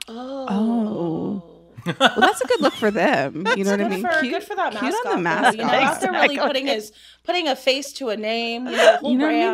[0.07, 1.52] Oh.
[1.85, 3.45] Well, that's a good look for them.
[3.57, 4.01] You know what I mean?
[4.01, 4.89] for, Cute, good for that mascot.
[4.91, 5.55] cute on the though, mascot.
[5.55, 6.91] You know, out there really putting his
[7.23, 8.67] putting a face to a name.
[8.67, 9.51] You know, a You know what I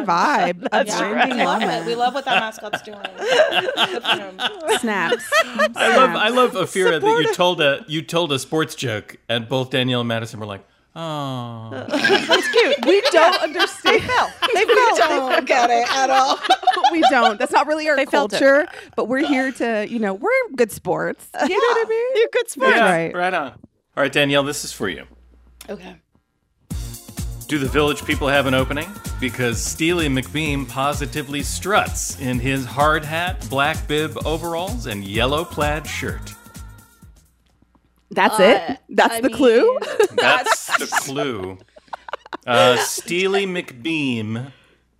[0.54, 0.62] mean?
[0.64, 0.68] Vibe.
[0.72, 1.86] A Yeah, branding we love it.
[1.86, 3.00] We love what that mascot's doing.
[3.02, 4.40] Good for him.
[4.80, 5.30] Snaps.
[5.76, 9.48] I love I love Ophira that you told a you told a sports joke and
[9.50, 10.66] both Danielle and Madison were like,
[11.00, 11.86] oh.
[11.90, 12.86] That's cute.
[12.86, 14.02] We don't understand.
[14.54, 16.38] They We felt don't get it at all.
[16.92, 17.40] we don't.
[17.40, 18.40] That's not really our They felt it.
[18.40, 18.68] culture.
[18.96, 21.28] But we're here to, you know, we're good sports.
[21.34, 22.08] You know what I mean?
[22.16, 22.76] You're good sports.
[22.76, 23.16] Yeah, right.
[23.16, 23.48] right on.
[23.52, 25.06] All right, Danielle, this is for you.
[25.70, 25.96] Okay.
[27.48, 28.88] Do the village people have an opening?
[29.20, 35.88] Because Steely McBeam positively struts in his hard hat, black bib overalls, and yellow plaid
[35.88, 36.34] shirt.
[38.12, 38.80] That's Uh, it.
[38.90, 39.78] That's I the clue.
[40.16, 41.58] That's the clue.
[42.46, 44.52] Uh, Steely McBeam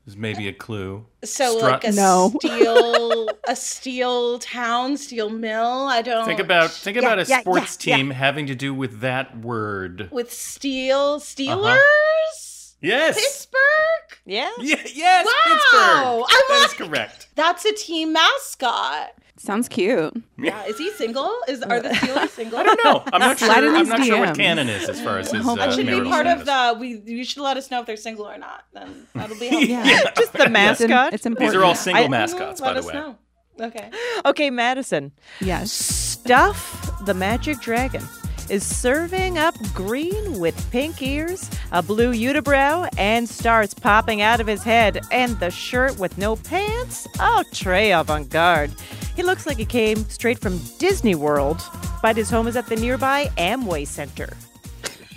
[0.06, 1.06] is maybe a clue.
[1.24, 2.34] So Strut- like a No.
[2.40, 5.88] steel, a steel town, steel mill.
[5.88, 7.98] I don't Think about think Yeah, about a yeah, sports yeah, yeah.
[7.98, 10.10] team having to do with that word.
[10.12, 11.76] with steel Steelers.
[11.76, 12.76] Uh-huh.
[12.82, 13.16] Yes.
[13.16, 14.20] Pittsburgh.
[14.26, 14.50] Yeah.
[14.60, 16.26] Yeah, yes, Wow, Pittsburgh.
[16.30, 17.28] I That is like- correct.
[17.36, 19.12] That's a team mascot.
[19.42, 20.14] Sounds cute.
[20.38, 21.34] Yeah, is he single?
[21.48, 22.60] Is are the Steelers single?
[22.60, 23.04] I don't know.
[23.14, 23.50] I'm not sure.
[23.50, 24.36] I'm his not sure what DMs.
[24.36, 26.78] canon is as far as his uh, That should be marital part of the.
[26.78, 28.66] We you should let us know if they're single or not.
[28.74, 29.70] Then that'll be helpful.
[29.76, 30.12] Yeah.
[30.18, 31.14] Just the It's, mascot.
[31.14, 31.52] it's important.
[31.54, 32.94] These are all single I- mascots, Let by the us way.
[32.94, 33.16] know.
[33.62, 33.90] Okay.
[34.26, 35.14] Okay, Madison.
[35.40, 35.72] Yes.
[35.72, 38.04] Stuff the Magic Dragon
[38.50, 44.48] is serving up green with pink ears, a blue unibrow, and stars popping out of
[44.48, 47.08] his head, and the shirt with no pants?
[47.20, 48.72] Oh, Trey avant garde.
[49.16, 51.62] He looks like he came straight from Disney World,
[52.02, 54.30] but his home is at the nearby Amway Center.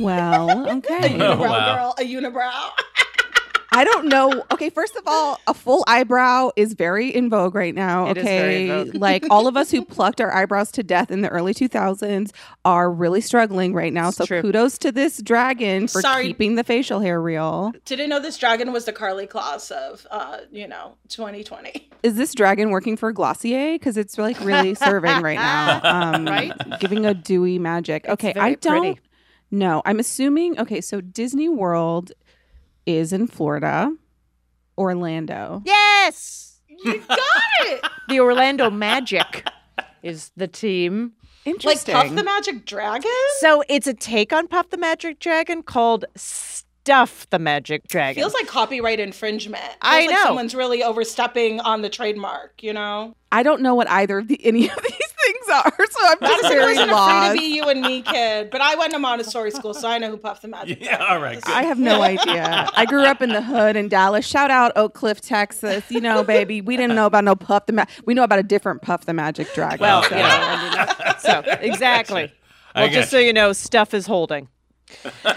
[0.01, 1.17] Well, okay.
[1.21, 1.75] Oh, Unibrow wow.
[1.77, 2.71] girl, a unibrow.
[3.75, 4.45] I don't know.
[4.53, 8.09] Okay, first of all, a full eyebrow is very in vogue right now.
[8.11, 8.95] It is okay, very in vogue.
[9.01, 12.33] like all of us who plucked our eyebrows to death in the early 2000s
[12.67, 14.09] are really struggling right now.
[14.09, 14.43] It's so true.
[14.43, 16.27] kudos to this dragon for Sorry.
[16.29, 17.73] keeping the facial hair real.
[17.87, 21.89] Didn't know this dragon was the Karlie Kloss of, uh, you know, 2020.
[22.03, 23.73] Is this dragon working for Glossier?
[23.79, 25.81] Because it's like really serving right now.
[25.83, 26.53] Um, Right?
[26.79, 28.07] Giving a dewy magic.
[28.09, 29.01] Okay, very I don't pretty.
[29.51, 29.81] know.
[29.85, 30.59] I'm assuming.
[30.59, 32.13] Okay, so Disney World
[32.87, 33.95] is in Florida,
[34.79, 35.63] Orlando.
[35.65, 37.19] Yes, You got
[37.61, 37.85] it.
[38.09, 39.47] the Orlando Magic
[40.03, 41.13] is the team.
[41.45, 41.95] Interesting.
[41.95, 43.11] like Puff the Magic Dragon.
[43.41, 48.21] So it's a take on Puff the Magic Dragon called Stuff the Magic Dragon.
[48.21, 49.63] Feels like copyright infringement.
[49.63, 50.25] Feels I like know.
[50.25, 52.63] someone's really overstepping on the trademark.
[52.63, 55.99] You know, I don't know what either of the, any of these things are, so
[56.07, 57.35] I'm just Madison very wasn't afraid lost.
[57.35, 58.51] to be you and me, kid.
[58.51, 60.79] But I went to Montessori school, so I know who Puff the Magic.
[60.83, 61.41] Yeah, all right.
[61.41, 61.53] Good.
[61.55, 62.69] I have no idea.
[62.75, 64.27] I grew up in the hood in Dallas.
[64.27, 65.85] Shout out Oak Cliff, Texas.
[65.91, 68.43] You know, baby, we didn't know about no Puff the Ma- We know about a
[68.43, 69.79] different Puff the Magic Dragon.
[69.81, 72.33] Well, so, you know, I mean, so exactly.
[72.75, 74.49] I Well, just so you know, stuff is holding.
[75.05, 75.35] Um,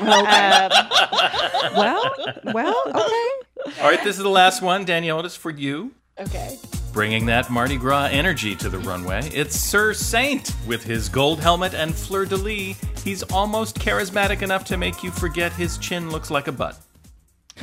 [1.76, 2.12] well,
[2.54, 3.82] well, okay.
[3.82, 4.86] All right, this is the last one.
[4.86, 5.92] Danielle, it is for you.
[6.20, 6.58] Okay.
[6.94, 10.56] Bringing that Mardi Gras energy to the runway, it's Sir Saint.
[10.66, 15.12] With his gold helmet and fleur de lis, he's almost charismatic enough to make you
[15.12, 16.78] forget his chin looks like a butt.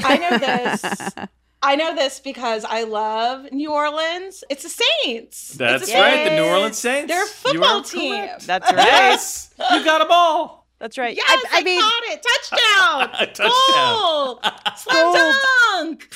[0.04, 0.84] I know this.
[1.64, 4.44] I know this because I love New Orleans.
[4.50, 5.54] It's the Saints.
[5.54, 7.08] That's It's the right, the New Orleans Saints.
[7.10, 8.16] They're a football team.
[8.16, 8.46] correct.
[8.46, 8.84] that's right.
[8.84, 10.61] Yes, you got a ball.
[10.82, 11.16] That's right.
[11.16, 12.26] Yes, I, I, I mean, caught it.
[12.50, 13.28] Touchdown.
[13.34, 13.52] Touchdown.
[13.72, 14.40] Goal.
[14.76, 16.12] Slam dunk.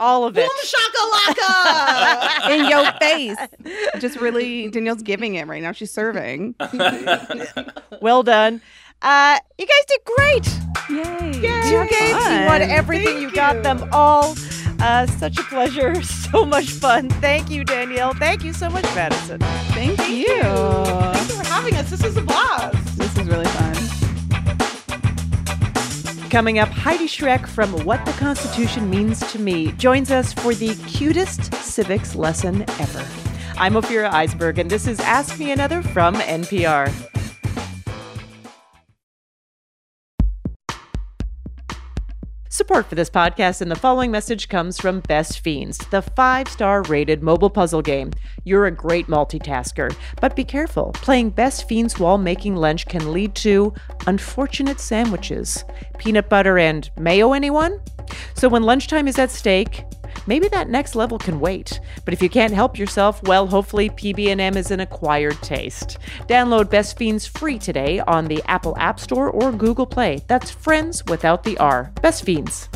[0.00, 0.48] all of it.
[0.48, 2.50] Boom shakalaka.
[2.58, 3.36] In your face.
[4.00, 5.70] Just really, Danielle's giving it right now.
[5.70, 6.56] She's serving.
[8.02, 8.60] Well done.
[9.00, 10.58] Uh, you guys did great.
[10.90, 11.32] Yay.
[11.70, 12.24] Two games.
[12.26, 13.22] You won everything.
[13.22, 14.34] You got them all.
[14.80, 16.02] Uh, such a pleasure.
[16.02, 17.10] So much fun.
[17.10, 18.12] Thank you, Danielle.
[18.14, 19.38] Thank you so much, Madison.
[19.38, 20.26] Thank you.
[20.26, 21.90] Thank you for having us.
[21.90, 22.98] This was a blast.
[22.98, 23.73] This is really fun.
[26.34, 30.74] Coming up, Heidi Schreck from What the Constitution Means to Me joins us for the
[30.88, 33.06] cutest civics lesson ever.
[33.56, 36.92] I'm Ophira Eisenberg, and this is Ask Me Another from NPR.
[42.54, 46.82] Support for this podcast and the following message comes from Best Fiends, the five star
[46.82, 48.12] rated mobile puzzle game.
[48.44, 50.92] You're a great multitasker, but be careful.
[50.92, 53.74] Playing Best Fiends while making lunch can lead to
[54.06, 55.64] unfortunate sandwiches.
[55.98, 57.80] Peanut butter and mayo, anyone?
[58.34, 59.82] So when lunchtime is at stake,
[60.26, 61.80] maybe that next level can wait.
[62.04, 65.98] But if you can't help yourself, well, hopefully PB&M is an acquired taste.
[66.28, 70.22] Download Best Fiends free today on the Apple App Store or Google Play.
[70.26, 71.92] That's friends without the R.
[72.02, 72.68] Best Fiends.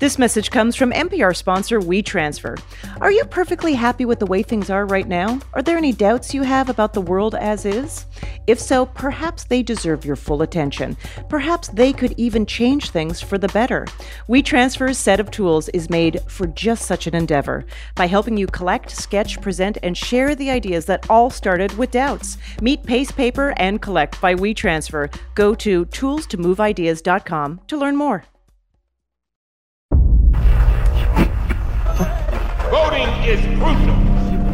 [0.00, 2.60] This message comes from NPR sponsor WeTransfer.
[3.00, 5.38] Are you perfectly happy with the way things are right now?
[5.52, 8.04] Are there any doubts you have about the world as is?
[8.48, 10.96] If so, perhaps they deserve your full attention.
[11.28, 13.86] Perhaps they could even change things for the better.
[14.28, 18.90] WeTransfer's set of tools is made for just such an endeavor by helping you collect,
[18.90, 22.36] sketch, present, and share the ideas that all started with doubts.
[22.60, 25.14] Meet Paste Paper and Collect by WeTransfer.
[25.36, 28.24] Go to toolstomoveideas.com to learn more.
[32.74, 33.94] Voting is crucial.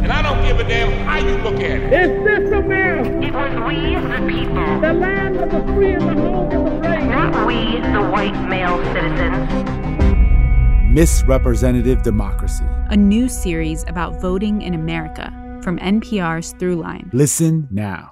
[0.03, 1.91] And I don't give a damn how you look at it.
[1.91, 3.09] Is this America?
[3.19, 6.79] It was we, the people, The land of the free and the home of the
[6.81, 7.05] brave.
[7.09, 9.49] not we, the white male citizens.
[10.91, 12.65] Misrepresentative Democracy.
[12.89, 15.31] a new series about voting in America
[15.63, 17.11] from NPR's Throughline.
[17.13, 18.11] Listen now.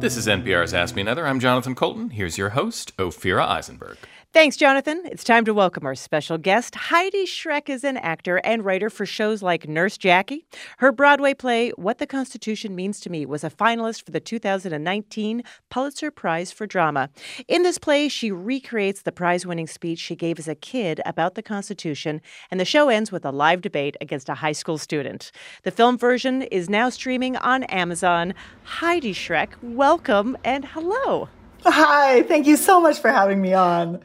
[0.00, 1.26] This is NPR's Ask Me Another.
[1.26, 2.08] I'm Jonathan Coulton.
[2.08, 3.98] Here's your host, Ophira Eisenberg.
[4.32, 5.02] Thanks, Jonathan.
[5.06, 6.76] It's time to welcome our special guest.
[6.76, 10.46] Heidi Schreck is an actor and writer for shows like Nurse Jackie.
[10.78, 15.42] Her Broadway play, What the Constitution Means to Me, was a finalist for the 2019
[15.68, 17.10] Pulitzer Prize for Drama.
[17.48, 21.34] In this play, she recreates the prize winning speech she gave as a kid about
[21.34, 25.32] the Constitution, and the show ends with a live debate against a high school student.
[25.64, 28.34] The film version is now streaming on Amazon.
[28.62, 31.28] Heidi Schreck, welcome and hello.
[31.64, 34.00] Hi, thank you so much for having me on.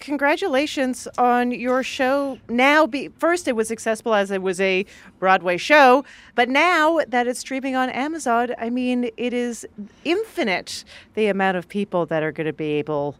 [0.00, 4.86] congratulations on your show now be first it was accessible as it was a
[5.18, 6.04] broadway show
[6.36, 9.66] but now that it's streaming on amazon i mean it is
[10.04, 13.16] infinite the amount of people that are going to be able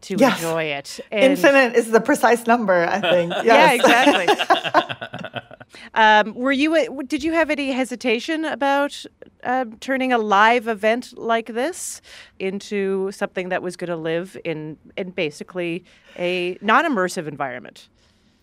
[0.00, 0.38] to Yes.
[0.42, 3.32] enjoy it And- Infinite is the precise number, I think.
[3.44, 4.26] yeah exactly
[5.94, 9.04] um, were you did you have any hesitation about
[9.44, 12.00] uh, turning a live event like this
[12.38, 15.84] into something that was going to live in in basically
[16.16, 17.88] a non-immersive environment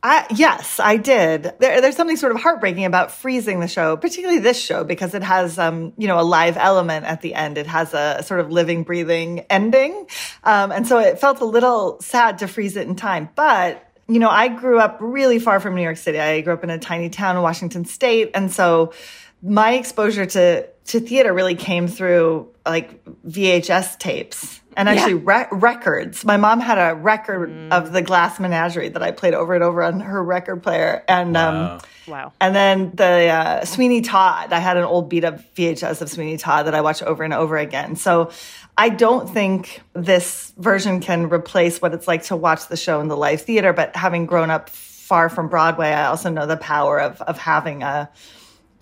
[0.03, 1.53] I, yes, I did.
[1.59, 5.21] There, there's something sort of heartbreaking about freezing the show, particularly this show, because it
[5.21, 7.59] has, um, you know, a live element at the end.
[7.59, 10.07] It has a sort of living, breathing ending.
[10.43, 13.29] Um, and so it felt a little sad to freeze it in time.
[13.35, 16.19] But, you know, I grew up really far from New York City.
[16.19, 18.31] I grew up in a tiny town in Washington state.
[18.33, 18.93] And so
[19.43, 26.23] my exposure to to theater really came through like VHS tapes and actually re- records.
[26.23, 29.83] My mom had a record of the Glass Menagerie that I played over and over
[29.83, 32.33] on her record player, and um, Wow.
[32.41, 34.53] and then the uh, Sweeney Todd.
[34.53, 37.33] I had an old beat up VHS of Sweeney Todd that I watched over and
[37.33, 37.95] over again.
[37.95, 38.31] So
[38.77, 43.07] I don't think this version can replace what it's like to watch the show in
[43.07, 43.73] the live theater.
[43.73, 47.83] But having grown up far from Broadway, I also know the power of of having
[47.83, 48.09] a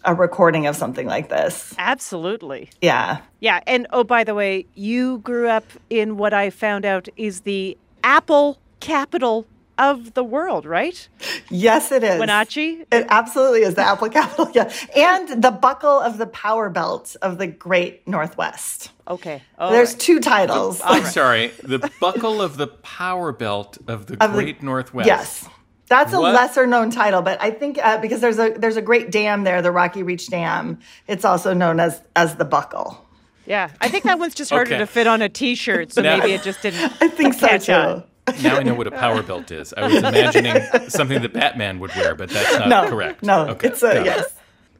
[0.05, 1.73] a recording of something like this.
[1.77, 2.69] Absolutely.
[2.81, 3.19] Yeah.
[3.39, 3.61] Yeah.
[3.67, 7.77] And oh, by the way, you grew up in what I found out is the
[8.03, 9.45] Apple capital
[9.77, 11.07] of the world, right?
[11.49, 12.19] Yes, it is.
[12.19, 12.83] Wenatchee?
[12.91, 14.49] It absolutely is the Apple capital.
[14.53, 14.71] Yeah.
[14.95, 18.91] And the buckle of the power belt of the Great Northwest.
[19.07, 19.41] Okay.
[19.57, 19.99] All There's right.
[20.01, 20.81] two titles.
[20.83, 21.47] I'm sorry.
[21.63, 25.07] The buckle of the power belt of the Of the- Great Northwest.
[25.07, 25.47] Yes.
[25.89, 26.33] That's a What?
[26.33, 29.61] lesser known title, but I think uh, because there's a there's a great dam there,
[29.61, 30.79] the Rocky Reach Dam.
[31.07, 33.05] It's also known as as the buckle.
[33.47, 33.69] Yeah.
[33.81, 34.79] I think that one's just harder Okay.
[34.79, 37.47] to fit on a t shirt, so Now- maybe it just didn't I think so
[37.47, 37.73] catch too.
[37.73, 38.03] on.
[38.43, 39.73] Now I know what a power belt is.
[39.75, 43.23] I was imagining something that Batman would wear, but that's not no, correct.
[43.23, 44.05] no, Okay, it's a got it.
[44.05, 44.33] yes.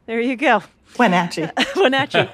[0.06, 0.62] There you go.
[1.00, 1.48] Wenatchee.
[1.76, 2.30] Wenatchee.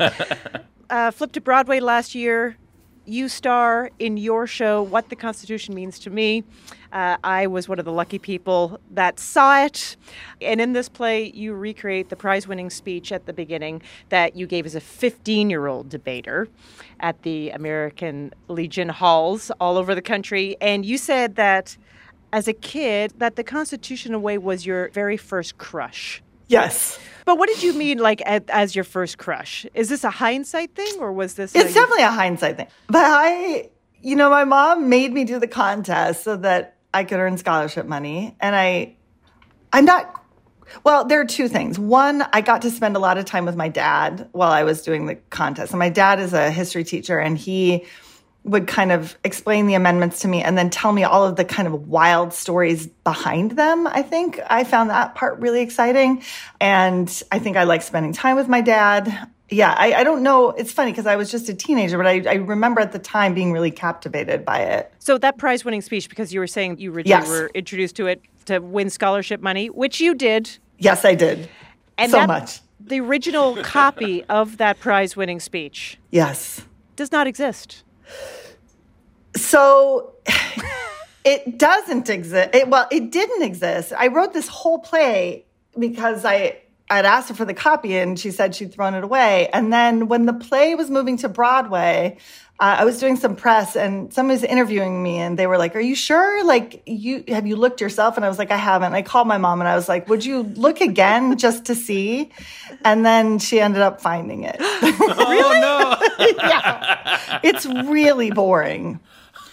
[0.89, 2.57] uh, flipped to Broadway last year.
[3.05, 6.43] You star in your show, What the Constitution Means to Me.
[6.95, 9.97] Uh, I was one of the lucky people that saw it.
[10.41, 14.47] And in this play, you recreate the prize winning speech at the beginning that you
[14.47, 16.47] gave as a 15 year old debater
[17.01, 20.55] at the American Legion halls all over the country.
[20.61, 21.75] And you said that
[22.31, 26.23] as a kid, that the Constitution, in a way, was your very first crush.
[26.47, 26.97] Yes.
[27.25, 29.65] But what did you mean, like, as, your first crush?
[29.73, 31.53] Is this a hindsight thing, or was this?
[31.55, 32.67] It's you- definitely a hindsight thing.
[32.87, 33.69] But I,
[34.01, 37.85] you know, my mom made me do the contest so that I could earn scholarship
[37.85, 38.35] money.
[38.39, 38.95] And I,
[39.73, 40.23] I'm not,
[40.85, 41.77] well, there are two things.
[41.77, 44.81] One, I got to spend a lot of time with my dad while I was
[44.81, 45.73] doing the contest.
[45.73, 47.85] And my dad is a history teacher and he
[48.45, 51.43] would kind of explain the amendments to me and then tell me all of the
[51.43, 53.87] kind of wild stories behind them.
[53.87, 56.23] I think I found that part really exciting.
[56.61, 59.29] And I think I like spending time with my dad.
[59.49, 60.49] Yeah, I, I don't know.
[60.51, 63.33] It's funny because I was just a teenager, but I, I remember at the time
[63.35, 64.91] being really captivated by it.
[64.99, 67.27] So that prize winning speech, because you were saying you Yes.
[67.27, 70.57] were introduced to it to win scholarship money, which you did.
[70.79, 71.47] Yes, I did.
[71.97, 72.59] And so that- much.
[72.79, 76.61] The original copy of that prize winning speech Yes.
[76.95, 77.83] does not exist.
[79.35, 80.13] So
[81.25, 82.49] it doesn't exist.
[82.53, 83.93] It, well, it didn't exist.
[83.97, 85.45] I wrote this whole play
[85.77, 89.49] because I I'd asked her for the copy and she said she'd thrown it away.
[89.51, 92.17] And then when the play was moving to Broadway,
[92.59, 95.75] uh, I was doing some press and somebody was interviewing me and they were like,
[95.75, 96.45] "Are you sure?
[96.45, 99.37] Like, you have you looked yourself?" And I was like, "I haven't." I called my
[99.37, 102.31] mom and I was like, "Would you look again just to see?"
[102.85, 104.57] And then she ended up finding it.
[105.27, 106.25] Oh no!
[106.43, 108.99] yeah, it's really boring.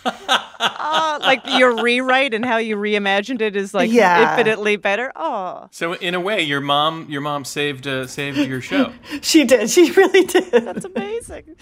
[0.05, 4.31] Oh, like your rewrite and how you reimagined it is like Yeah.
[4.39, 5.13] infinitely better.
[5.17, 8.93] Oh, So in a way, your mom, your mom saved uh, saved your show.
[9.23, 9.71] She did.
[9.71, 10.51] She really did.
[10.51, 11.57] That's amazing.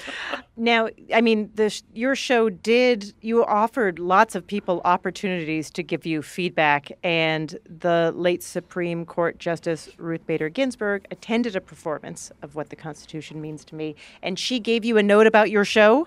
[0.56, 5.82] Now, I mean, the sh- your show did you offered lots of people opportunities to
[5.82, 12.30] give you feedback, and the late Supreme Court Justice Ruth Bader Ginsburg attended a performance
[12.42, 15.64] of What the Constitution Means to Me, and she gave you a note about your
[15.64, 16.06] show.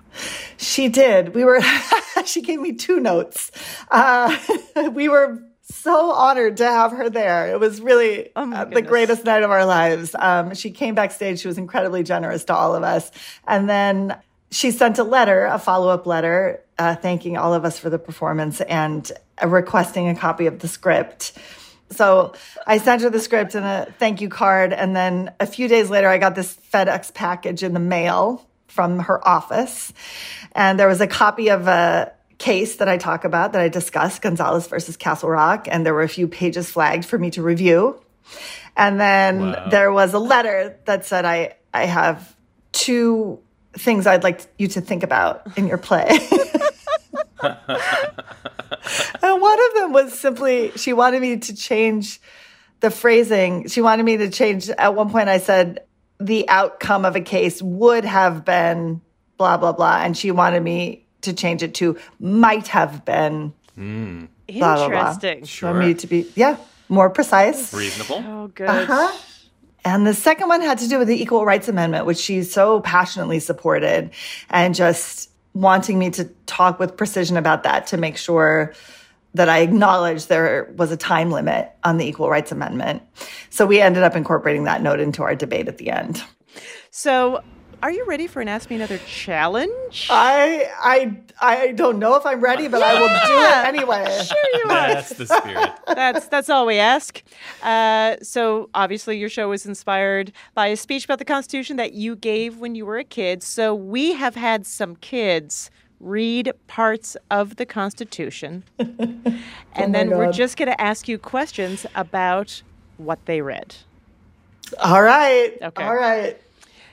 [0.57, 1.33] She did.
[1.35, 1.59] We were.
[2.27, 3.51] she gave me two notes.
[3.89, 4.35] Uh,
[4.91, 7.51] we were so honored to have her there.
[7.51, 10.15] It was really uh, the greatest night of our lives.
[10.17, 11.39] Um, she came backstage.
[11.39, 13.11] She was incredibly generous to all of us,
[13.47, 14.17] and then
[14.51, 17.97] she sent a letter, a follow up letter, uh, thanking all of us for the
[17.97, 19.11] performance and
[19.41, 21.33] uh, requesting a copy of the script.
[21.89, 22.33] So
[22.67, 24.73] I sent her the script and a thank you card.
[24.73, 28.99] And then a few days later, I got this FedEx package in the mail from
[28.99, 29.93] her office.
[30.53, 34.19] And there was a copy of a case that I talk about that I discuss,
[34.19, 35.67] Gonzales versus Castle Rock.
[35.69, 38.01] And there were a few pages flagged for me to review.
[38.75, 39.67] And then Wow.
[39.69, 42.35] there was a letter that said, I, I have
[42.71, 43.39] two
[43.77, 46.09] things I'd like you to think about in your play.
[49.21, 52.19] And one of them was simply she wanted me to change
[52.81, 53.69] the phrasing.
[53.69, 54.69] She wanted me to change.
[54.69, 55.85] At one point, I said
[56.25, 59.01] the outcome of a case would have been
[59.37, 64.27] blah blah blah, and she wanted me to change it to might have been Mm.
[64.47, 64.97] blah blah blah.
[64.99, 65.45] Interesting.
[65.45, 66.57] She wanted me to be yeah
[66.89, 67.73] more precise.
[67.73, 68.23] Reasonable.
[68.27, 68.69] Oh, good.
[68.69, 69.17] Uh-huh.
[69.85, 72.79] And the second one had to do with the Equal Rights Amendment, which she so
[72.81, 74.11] passionately supported,
[74.49, 78.73] and just wanting me to talk with precision about that to make sure
[79.33, 83.01] that I acknowledged there was a time limit on the Equal Rights Amendment.
[83.49, 86.23] So we ended up incorporating that note into our debate at the end.
[86.91, 87.43] So,
[87.81, 90.07] are you ready for an Ask Me Another challenge?
[90.09, 94.21] I I I don't know if I'm ready, but I will do it anyway.
[94.23, 94.93] Sure you are.
[94.93, 95.71] That's the spirit.
[95.87, 97.21] that's that's all we ask.
[97.61, 102.15] Uh, so obviously, your show was inspired by a speech about the Constitution that you
[102.15, 103.43] gave when you were a kid.
[103.43, 105.69] So we have had some kids
[106.03, 109.39] read parts of the Constitution, oh and
[109.75, 112.61] my then we're just going to ask you questions about
[112.97, 113.75] what they read.
[114.79, 115.53] All right.
[115.61, 115.83] Okay.
[115.83, 116.39] All right.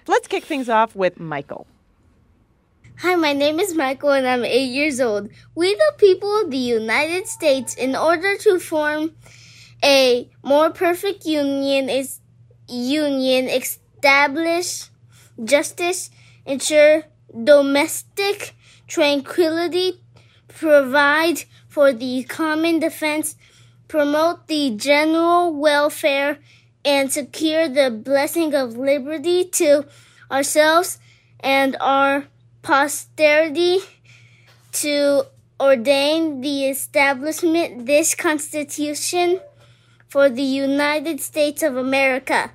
[0.07, 1.67] Let's kick things off with Michael.
[2.99, 5.31] Hi, my name is Michael and I'm eight years old.
[5.55, 9.13] We, the people of the United States, in order to form
[9.83, 12.21] a more perfect union, is
[12.69, 14.91] union, establish
[15.43, 16.11] justice,
[16.45, 18.55] ensure domestic
[18.91, 20.01] tranquility,
[20.49, 23.37] provide for the common defense,
[23.87, 26.39] promote the general welfare,
[26.85, 29.87] and secure the blessing of liberty to
[30.31, 30.99] ourselves
[31.39, 32.25] and our
[32.63, 33.79] posterity
[34.73, 35.25] to
[35.61, 39.41] ordain the establishment this constitution
[40.09, 42.51] for the United States of America.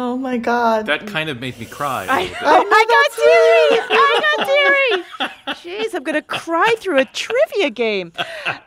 [0.00, 0.86] Oh my God.
[0.86, 2.04] That kind of made me cry.
[2.04, 2.38] a I, little.
[2.40, 3.98] I got teary.
[3.98, 5.82] I got teary.
[5.82, 8.12] Jeez, I'm going to cry through a trivia game.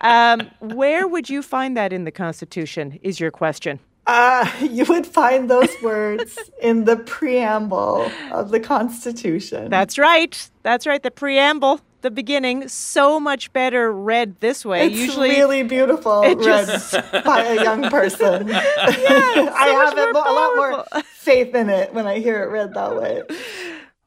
[0.01, 2.99] Um, where would you find that in the Constitution?
[3.01, 3.79] Is your question.
[4.07, 9.69] Uh, you would find those words in the preamble of the Constitution.
[9.69, 10.49] That's right.
[10.63, 11.01] That's right.
[11.01, 14.87] The preamble, the beginning, so much better read this way.
[14.87, 16.93] It's Usually, really beautiful it read just-
[17.25, 18.47] by a young person.
[18.49, 22.73] yeah, I have a, a lot more faith in it when I hear it read
[22.73, 23.21] that way.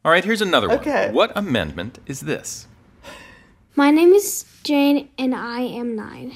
[0.05, 0.79] All right, here's another one.
[0.79, 1.11] Okay.
[1.13, 2.67] What amendment is this?
[3.75, 6.35] My name is Jane and I am nine.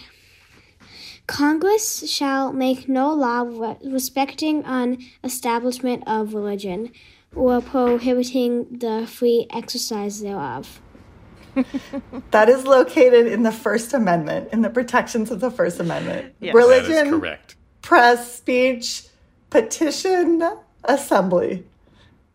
[1.26, 6.90] Congress shall make no law re- respecting an establishment of religion
[7.36, 10.80] or prohibiting the free exercise thereof.
[12.30, 16.34] That is located in the First Amendment, in the protections of the First Amendment.
[16.40, 16.54] Yes.
[16.54, 17.56] Religion, That is correct.
[17.82, 19.04] press, speech,
[19.50, 20.42] petition,
[20.84, 21.64] assembly.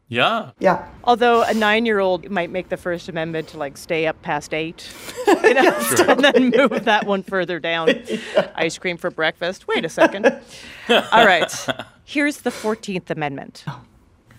[0.10, 0.52] Yeah.
[0.60, 0.88] Yeah.
[1.06, 4.54] although a nine year old might make the First Amendment to like stay up past
[4.54, 4.88] eight,
[5.28, 5.72] you know,
[6.08, 7.90] and then move that one further down.
[8.56, 9.68] Ice cream for breakfast.
[9.68, 10.26] Wait a second.
[10.90, 11.52] All right.
[12.06, 13.64] Here's the 14th Amendment.
[13.68, 13.82] Oh.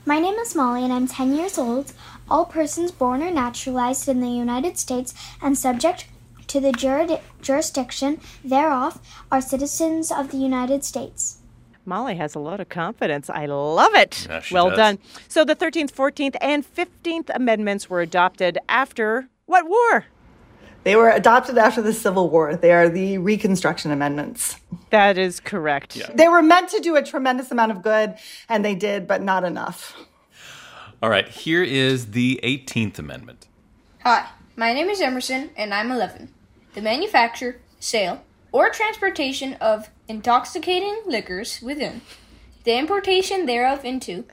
[0.06, 1.92] My name is Molly and I'm 10 years old.
[2.30, 6.06] All persons born or naturalized in the United States and subject
[6.48, 9.00] to the juri- jurisdiction thereof
[9.30, 11.38] are citizens of the United States.
[11.86, 13.28] Molly has a lot of confidence.
[13.28, 14.26] I love it.
[14.28, 14.78] Yeah, she well does.
[14.78, 14.98] done.
[15.28, 20.06] So the 13th, 14th, and 15th Amendments were adopted after what war?
[20.84, 22.56] They were adopted after the Civil War.
[22.56, 24.56] They are the Reconstruction Amendments.
[24.90, 25.98] That is correct.
[26.14, 28.14] They were meant to do a tremendous amount of good,
[28.48, 29.96] and they did, but not enough.
[31.04, 33.46] All right, here is the 18th Amendment.
[34.04, 34.26] Hi,
[34.56, 36.32] my name is Emerson, and I'm 11.
[36.72, 42.00] The manufacture, sale, or transportation of intoxicating liquors within,
[42.64, 44.24] the importation thereof into,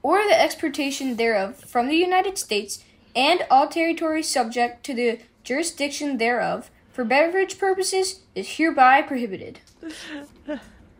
[0.00, 2.84] or the exportation thereof from the United States
[3.16, 9.58] and all territories subject to the jurisdiction thereof for beverage purposes is hereby prohibited.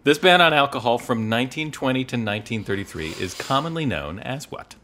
[0.03, 4.75] This ban on alcohol from 1920 to 1933 is commonly known as what?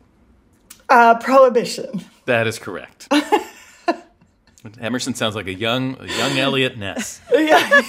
[0.89, 2.03] Uh, prohibition.
[2.25, 3.09] That is correct.
[4.81, 7.21] Emerson sounds like a young, a young Eliot Ness.
[7.33, 7.83] Yeah.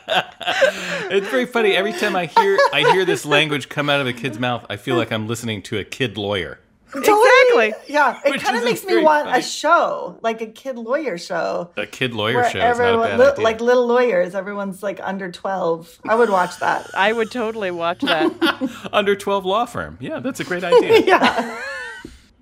[1.09, 1.75] it's very funny.
[1.75, 4.77] Every time I hear I hear this language come out of a kid's mouth, I
[4.77, 6.59] feel like I'm listening to a kid lawyer.
[6.95, 7.73] Exactly.
[7.87, 8.19] Yeah.
[8.25, 9.39] It kind of makes me want funny.
[9.39, 11.71] a show, like a kid lawyer show.
[11.77, 13.43] A kid lawyer where show is not a everyone, bad li- idea.
[13.43, 15.99] like little lawyers, everyone's like under 12.
[16.07, 16.89] I would watch that.
[16.95, 18.89] I would totally watch that.
[18.93, 19.97] Under 12 law firm.
[19.99, 20.99] Yeah, that's a great idea.
[21.05, 21.61] yeah.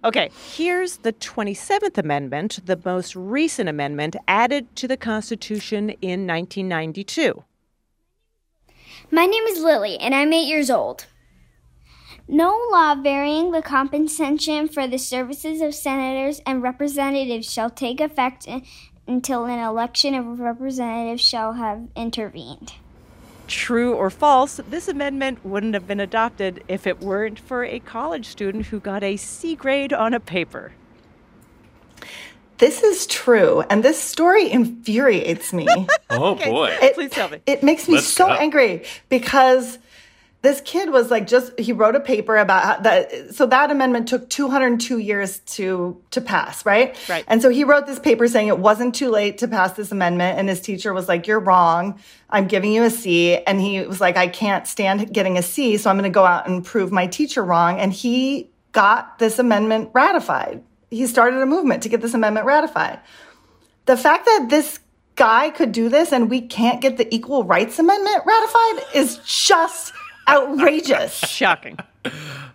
[0.04, 7.44] Okay, here's the 27th Amendment, the most recent amendment added to the Constitution in 1992.
[9.12, 11.08] My name is Lily and I'm 8 years old.
[12.28, 18.46] No law varying the compensation for the services of senators and representatives shall take effect
[18.48, 18.64] in-
[19.08, 22.74] until an election of representatives shall have intervened.
[23.48, 28.26] True or false, this amendment wouldn't have been adopted if it weren't for a college
[28.26, 30.74] student who got a C grade on a paper.
[32.58, 35.68] This is true, and this story infuriates me.
[36.10, 36.76] Oh boy.
[36.82, 37.40] It, Please tell me.
[37.46, 38.34] It makes me Let's so go.
[38.34, 39.78] angry because
[40.44, 44.08] this kid was like just he wrote a paper about how that so that amendment
[44.08, 46.96] took 202 years to to pass right?
[47.10, 47.26] Right.
[47.28, 50.38] and so he wrote this paper saying it wasn't too late to pass this amendment
[50.38, 52.00] and his teacher was like you're wrong.
[52.30, 53.38] I'm giving you a c.
[53.38, 56.26] And he was like i can't stand getting a c so i'm going to go
[56.26, 57.80] out and prove my teacher wrong.
[57.80, 60.64] And he got this amendment ratified.
[60.92, 63.00] He started a movement to get this amendment ratified.
[63.86, 64.80] The fact that this
[65.16, 69.92] guy could do this and we can't get the equal rights amendment ratified is just
[70.28, 71.78] outrageous Shocking.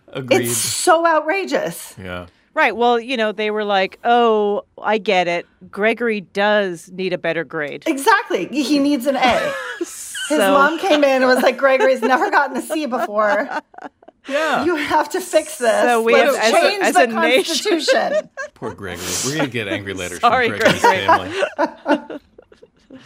[0.08, 0.42] Agreed.
[0.42, 2.26] it's so outrageous yeah.
[2.54, 2.76] Right.
[2.76, 5.46] Well, you know, they were like, oh, I get it.
[5.70, 7.84] Gregory does need a better grade.
[7.86, 9.88] exactly he needs an a his
[10.28, 13.48] So- mom came in and was like gregory's never gotten a c before
[14.28, 14.64] Yeah.
[14.64, 17.06] you have to fix this So we Let's have- as a- change as the a
[17.08, 19.06] nation- constitution Poor Gregory.
[19.24, 21.32] We're gonna get angry letters Sorry, from Gregory's Gregory.
[21.56, 22.18] family.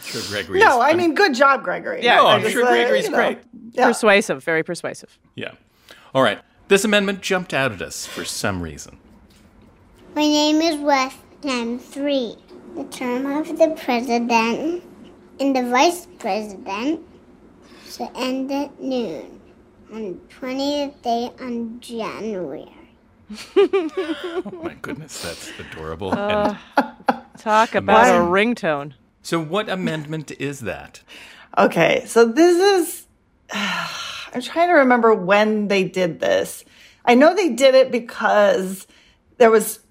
[0.03, 0.59] Sure, Gregory.
[0.59, 3.05] no is, i mean good job gregory Yeah, No, I I'm just, sure uh, Gregory's
[3.05, 3.39] you know, great.
[3.71, 3.87] yeah.
[3.87, 5.17] Persuasive, very persuasive.
[5.35, 5.51] Yeah.
[6.13, 6.39] All right.
[6.67, 8.97] This amendment jumped out at us for some reason.
[10.15, 11.13] My name is Wes,
[11.43, 12.35] and I'm three.
[12.75, 14.83] The term of the president
[15.39, 17.01] and the vice president
[17.87, 19.39] should end at noon
[19.93, 22.71] on the 20th day on January.
[23.55, 26.13] Oh my goodness, that's adorable.
[26.13, 26.55] Uh,
[27.37, 28.55] Talk about a Amazing.
[28.55, 28.93] ringtone.
[29.27, 31.01] So, what amendment is that?
[31.57, 33.05] Okay, so this is.
[33.51, 36.63] I'm trying to remember when they did this.
[37.03, 38.87] I know they did it because
[39.37, 39.81] there was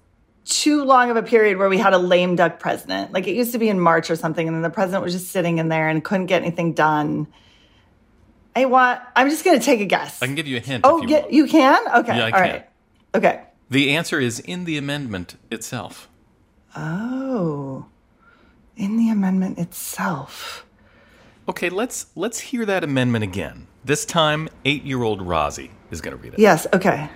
[0.45, 3.11] too long of a period where we had a lame duck president.
[3.13, 5.27] Like it used to be in March or something, and then the president was just
[5.31, 7.27] sitting in there and couldn't get anything done.
[8.55, 9.01] I want.
[9.15, 10.19] I'm just going to take a guess.
[10.19, 10.81] I can give you a hint.
[10.83, 11.31] Oh, if you want.
[11.31, 11.77] you can.
[11.99, 12.41] Okay, Yeah, I all can.
[12.41, 12.69] right.
[13.13, 13.43] Okay.
[13.69, 16.09] The answer is in the amendment itself.
[16.75, 17.85] Oh,
[18.77, 20.65] in the amendment itself.
[21.49, 23.67] Okay, let's let's hear that amendment again.
[23.83, 26.39] This time, eight-year-old Rozzy is going to read it.
[26.39, 26.67] Yes.
[26.73, 27.09] Okay.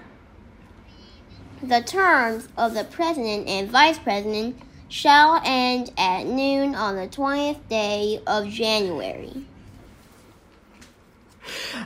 [1.63, 4.57] The terms of the president and vice president
[4.87, 9.45] shall end at noon on the 20th day of January.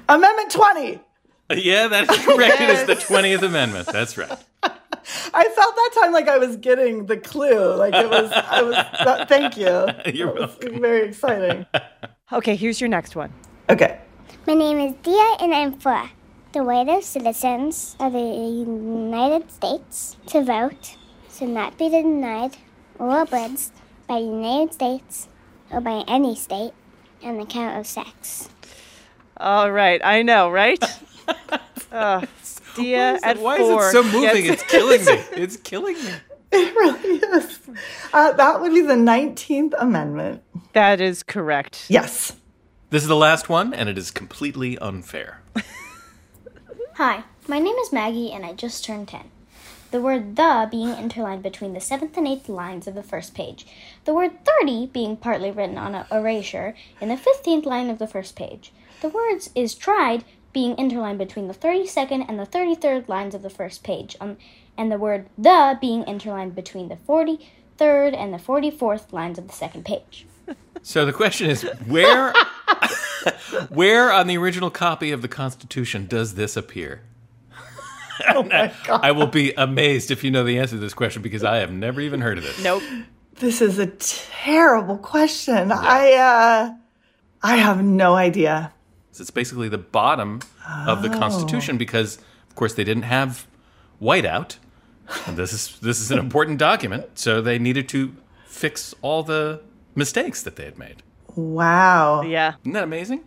[0.07, 0.99] Amendment 20.
[1.51, 2.59] Yeah, that is correct.
[2.59, 3.85] It is the twentieth amendment.
[3.85, 4.35] That's right.
[5.33, 7.75] I felt that time like I was getting the clue.
[7.75, 9.65] Like it was, I was, uh, thank you.
[10.13, 10.81] You're That was welcome.
[10.81, 11.65] Very exciting.
[12.31, 13.31] Okay, here's your next one.
[13.69, 13.99] Okay.
[14.47, 16.09] My name is Dia, and I'm four.
[16.53, 20.97] The right of citizens of the United States to vote
[21.31, 22.57] should not be denied
[22.97, 23.71] or abridged
[24.07, 25.27] by the United States
[25.71, 26.71] or by any state
[27.23, 28.49] on account of sex.
[29.37, 30.83] All right, I know, right?
[31.91, 32.25] uh,
[32.75, 33.81] Dia at Why four.
[33.81, 34.43] is it so moving?
[34.45, 35.23] gets- It's killing me.
[35.43, 36.11] It's killing me.
[36.51, 37.59] It really is.
[38.13, 40.41] Uh, that would be the 19th Amendment.
[40.73, 41.85] That is correct.
[41.89, 42.33] Yes.
[42.91, 45.41] This is the last one, and it is completely unfair.
[46.95, 49.29] Hi, my name is Maggie and I just turned 10.
[49.91, 53.65] The word the being interlined between the seventh and eighth lines of the first page.
[54.05, 58.07] The word 30 being partly written on a erasure in the 15th line of the
[58.07, 58.71] first page.
[59.01, 60.23] The words is tried
[60.55, 64.15] being interlined between the 32nd and the 33rd lines of the first page.
[64.21, 64.37] Um,
[64.77, 69.53] and the word the being interlined between the 43rd and the 44th lines of the
[69.53, 70.25] second page.
[70.81, 72.31] So the question is, where,
[73.69, 77.01] where on the original copy of the Constitution does this appear?
[78.29, 79.01] Oh my God.
[79.03, 81.71] I will be amazed if you know the answer to this question because I have
[81.71, 82.63] never even heard of this.
[82.63, 82.83] Nope.
[83.35, 85.71] This is a terrible question.
[85.71, 86.73] I, uh,
[87.41, 88.71] I have no idea.
[89.15, 90.41] So it's basically the bottom
[90.85, 92.17] of the Constitution because,
[92.49, 93.47] of course, they didn't have
[94.01, 94.57] whiteout.
[95.25, 98.13] And this is this is an important document, so they needed to
[98.45, 99.61] fix all the
[99.95, 101.01] mistakes that they had made.
[101.33, 102.23] Wow.
[102.23, 102.55] Yeah.
[102.63, 103.23] Isn't that amazing?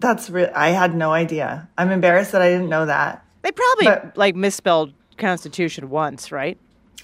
[0.00, 0.50] That's real.
[0.54, 1.68] I had no idea.
[1.76, 3.22] I'm embarrassed that I didn't know that.
[3.42, 6.56] They probably But- like misspelled Constitution once, right?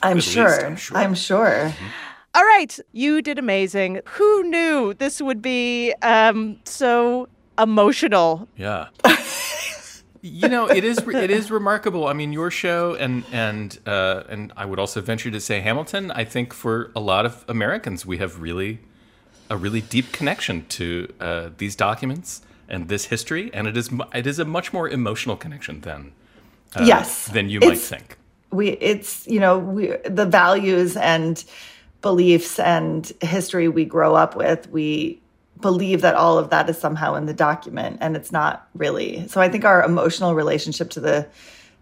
[0.02, 0.64] I'm At least, sure.
[0.64, 0.96] I'm sure.
[0.96, 1.74] I'm sure.
[2.34, 4.00] All right, you did amazing.
[4.06, 7.28] Who knew this would be um, so
[7.58, 8.48] emotional?
[8.56, 8.88] Yeah.
[10.22, 12.06] you know, it is it is remarkable.
[12.06, 16.10] I mean, your show and and uh, and I would also venture to say Hamilton.
[16.10, 18.80] I think for a lot of Americans, we have really
[19.50, 24.04] a really deep connection to uh, these documents and this history, and it is mu-
[24.14, 26.12] it is a much more emotional connection than
[26.76, 27.26] uh, Yes.
[27.28, 28.16] than you might It's- think.
[28.50, 31.42] we it's you know we the values and
[32.02, 35.21] beliefs and history we grow up with we
[35.60, 39.40] believe that all of that is somehow in the document and it's not really so
[39.40, 41.26] i think our emotional relationship to the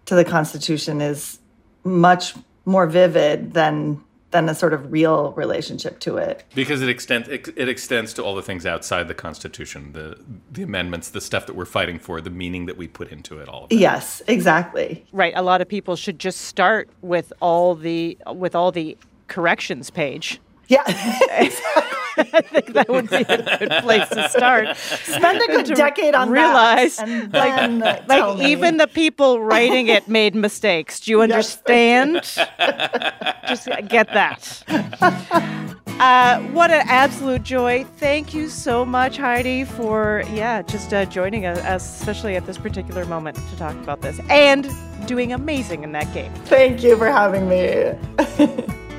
[0.05, 1.39] to the constitution is
[1.85, 6.45] much more vivid than than a sort of real relationship to it.
[6.55, 10.19] Because it extends it, it extends to all the things outside the Constitution, the
[10.51, 13.49] the amendments, the stuff that we're fighting for, the meaning that we put into it,
[13.49, 13.77] all of it.
[13.77, 15.05] Yes, exactly.
[15.13, 15.33] Right.
[15.37, 18.97] A lot of people should just start with all the with all the
[19.29, 20.41] corrections page.
[20.69, 20.85] Yeah.
[22.17, 24.77] I think that would be a good place to start.
[24.77, 27.09] Spend a good decade on realize, that.
[27.09, 31.01] And then like, like even the people writing it made mistakes.
[31.01, 32.23] Do you understand?
[33.49, 34.63] Just get that.
[36.01, 37.85] Uh, what an absolute joy!
[37.99, 43.05] Thank you so much, Heidi, for yeah, just uh, joining us, especially at this particular
[43.05, 44.67] moment to talk about this and
[45.07, 46.33] doing amazing in that game.
[46.47, 47.93] Thank you for having me.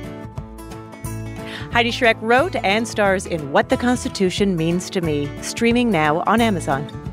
[1.72, 6.41] Heidi Schreck wrote and stars in What the Constitution Means to Me, streaming now on
[6.41, 7.11] Amazon.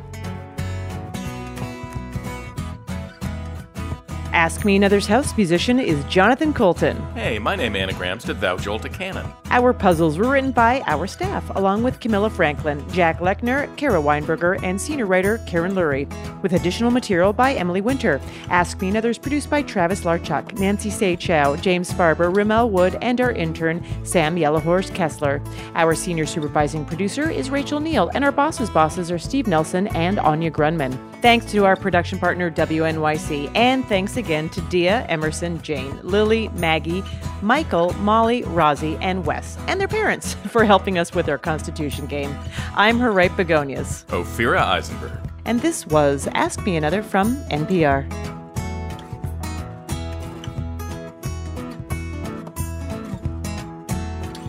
[4.33, 6.97] Ask Me Another's house musician is Jonathan Coulton.
[7.15, 9.27] Hey, my name anagrams to Thou Jolt a Cannon.
[9.51, 14.63] Our puzzles were written by our staff, along with Camilla Franklin, Jack Lechner, Kara Weinberger,
[14.63, 16.07] and senior writer Karen Lurie,
[16.43, 18.21] with additional material by Emily Winter.
[18.51, 23.23] Ask Me Another is produced by Travis Larchuk, Nancy Saechao, James Farber, Rommel Wood, and
[23.23, 25.43] our intern, Sam Yellowhorse Kessler.
[25.75, 30.19] Our senior supervising producer is Rachel Neal, and our bosses' bosses are Steve Nelson and
[30.19, 30.99] Anya Grundmann.
[31.21, 37.03] Thanks to our production partner, WNYC, and thanks again to Dia, Emerson, Jane, Lily, Maggie,
[37.43, 42.37] Michael, Molly, Rosie, and Wes, and their parents for helping us with our Constitution game.
[42.77, 45.19] I'm her right begonias, Ophira Eisenberg.
[45.45, 48.07] and this was Ask Me Another from NPR.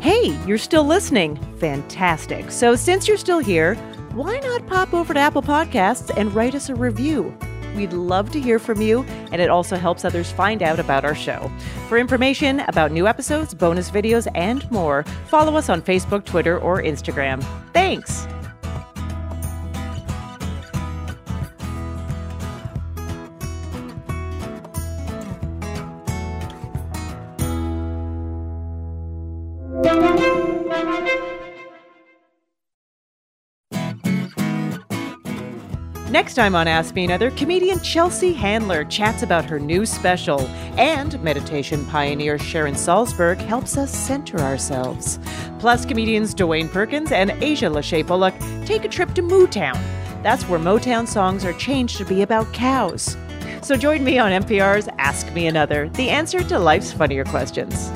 [0.02, 1.36] Hey, you're still listening.
[1.60, 2.52] Fantastic.
[2.52, 3.76] So, since you're still here,
[4.20, 7.34] why not pop over to Apple Podcasts and write us a review?
[7.74, 11.16] We'd love to hear from you, and it also helps others find out about our
[11.16, 11.50] show.
[11.88, 16.82] For information about new episodes, bonus videos, and more, follow us on Facebook, Twitter, or
[16.82, 17.42] Instagram.
[17.72, 18.28] Thanks!
[36.20, 40.42] Next time on Ask Me Another, comedian Chelsea Handler chats about her new special,
[40.78, 45.18] and meditation pioneer Sharon Salzberg helps us center ourselves.
[45.60, 48.34] Plus, comedians Dwayne Perkins and Asia Lachey Bullock
[48.66, 49.82] take a trip to Mootown.
[50.22, 53.16] That's where Motown songs are changed to be about cows.
[53.62, 57.90] So join me on NPR's Ask Me Another, the answer to life's funnier questions.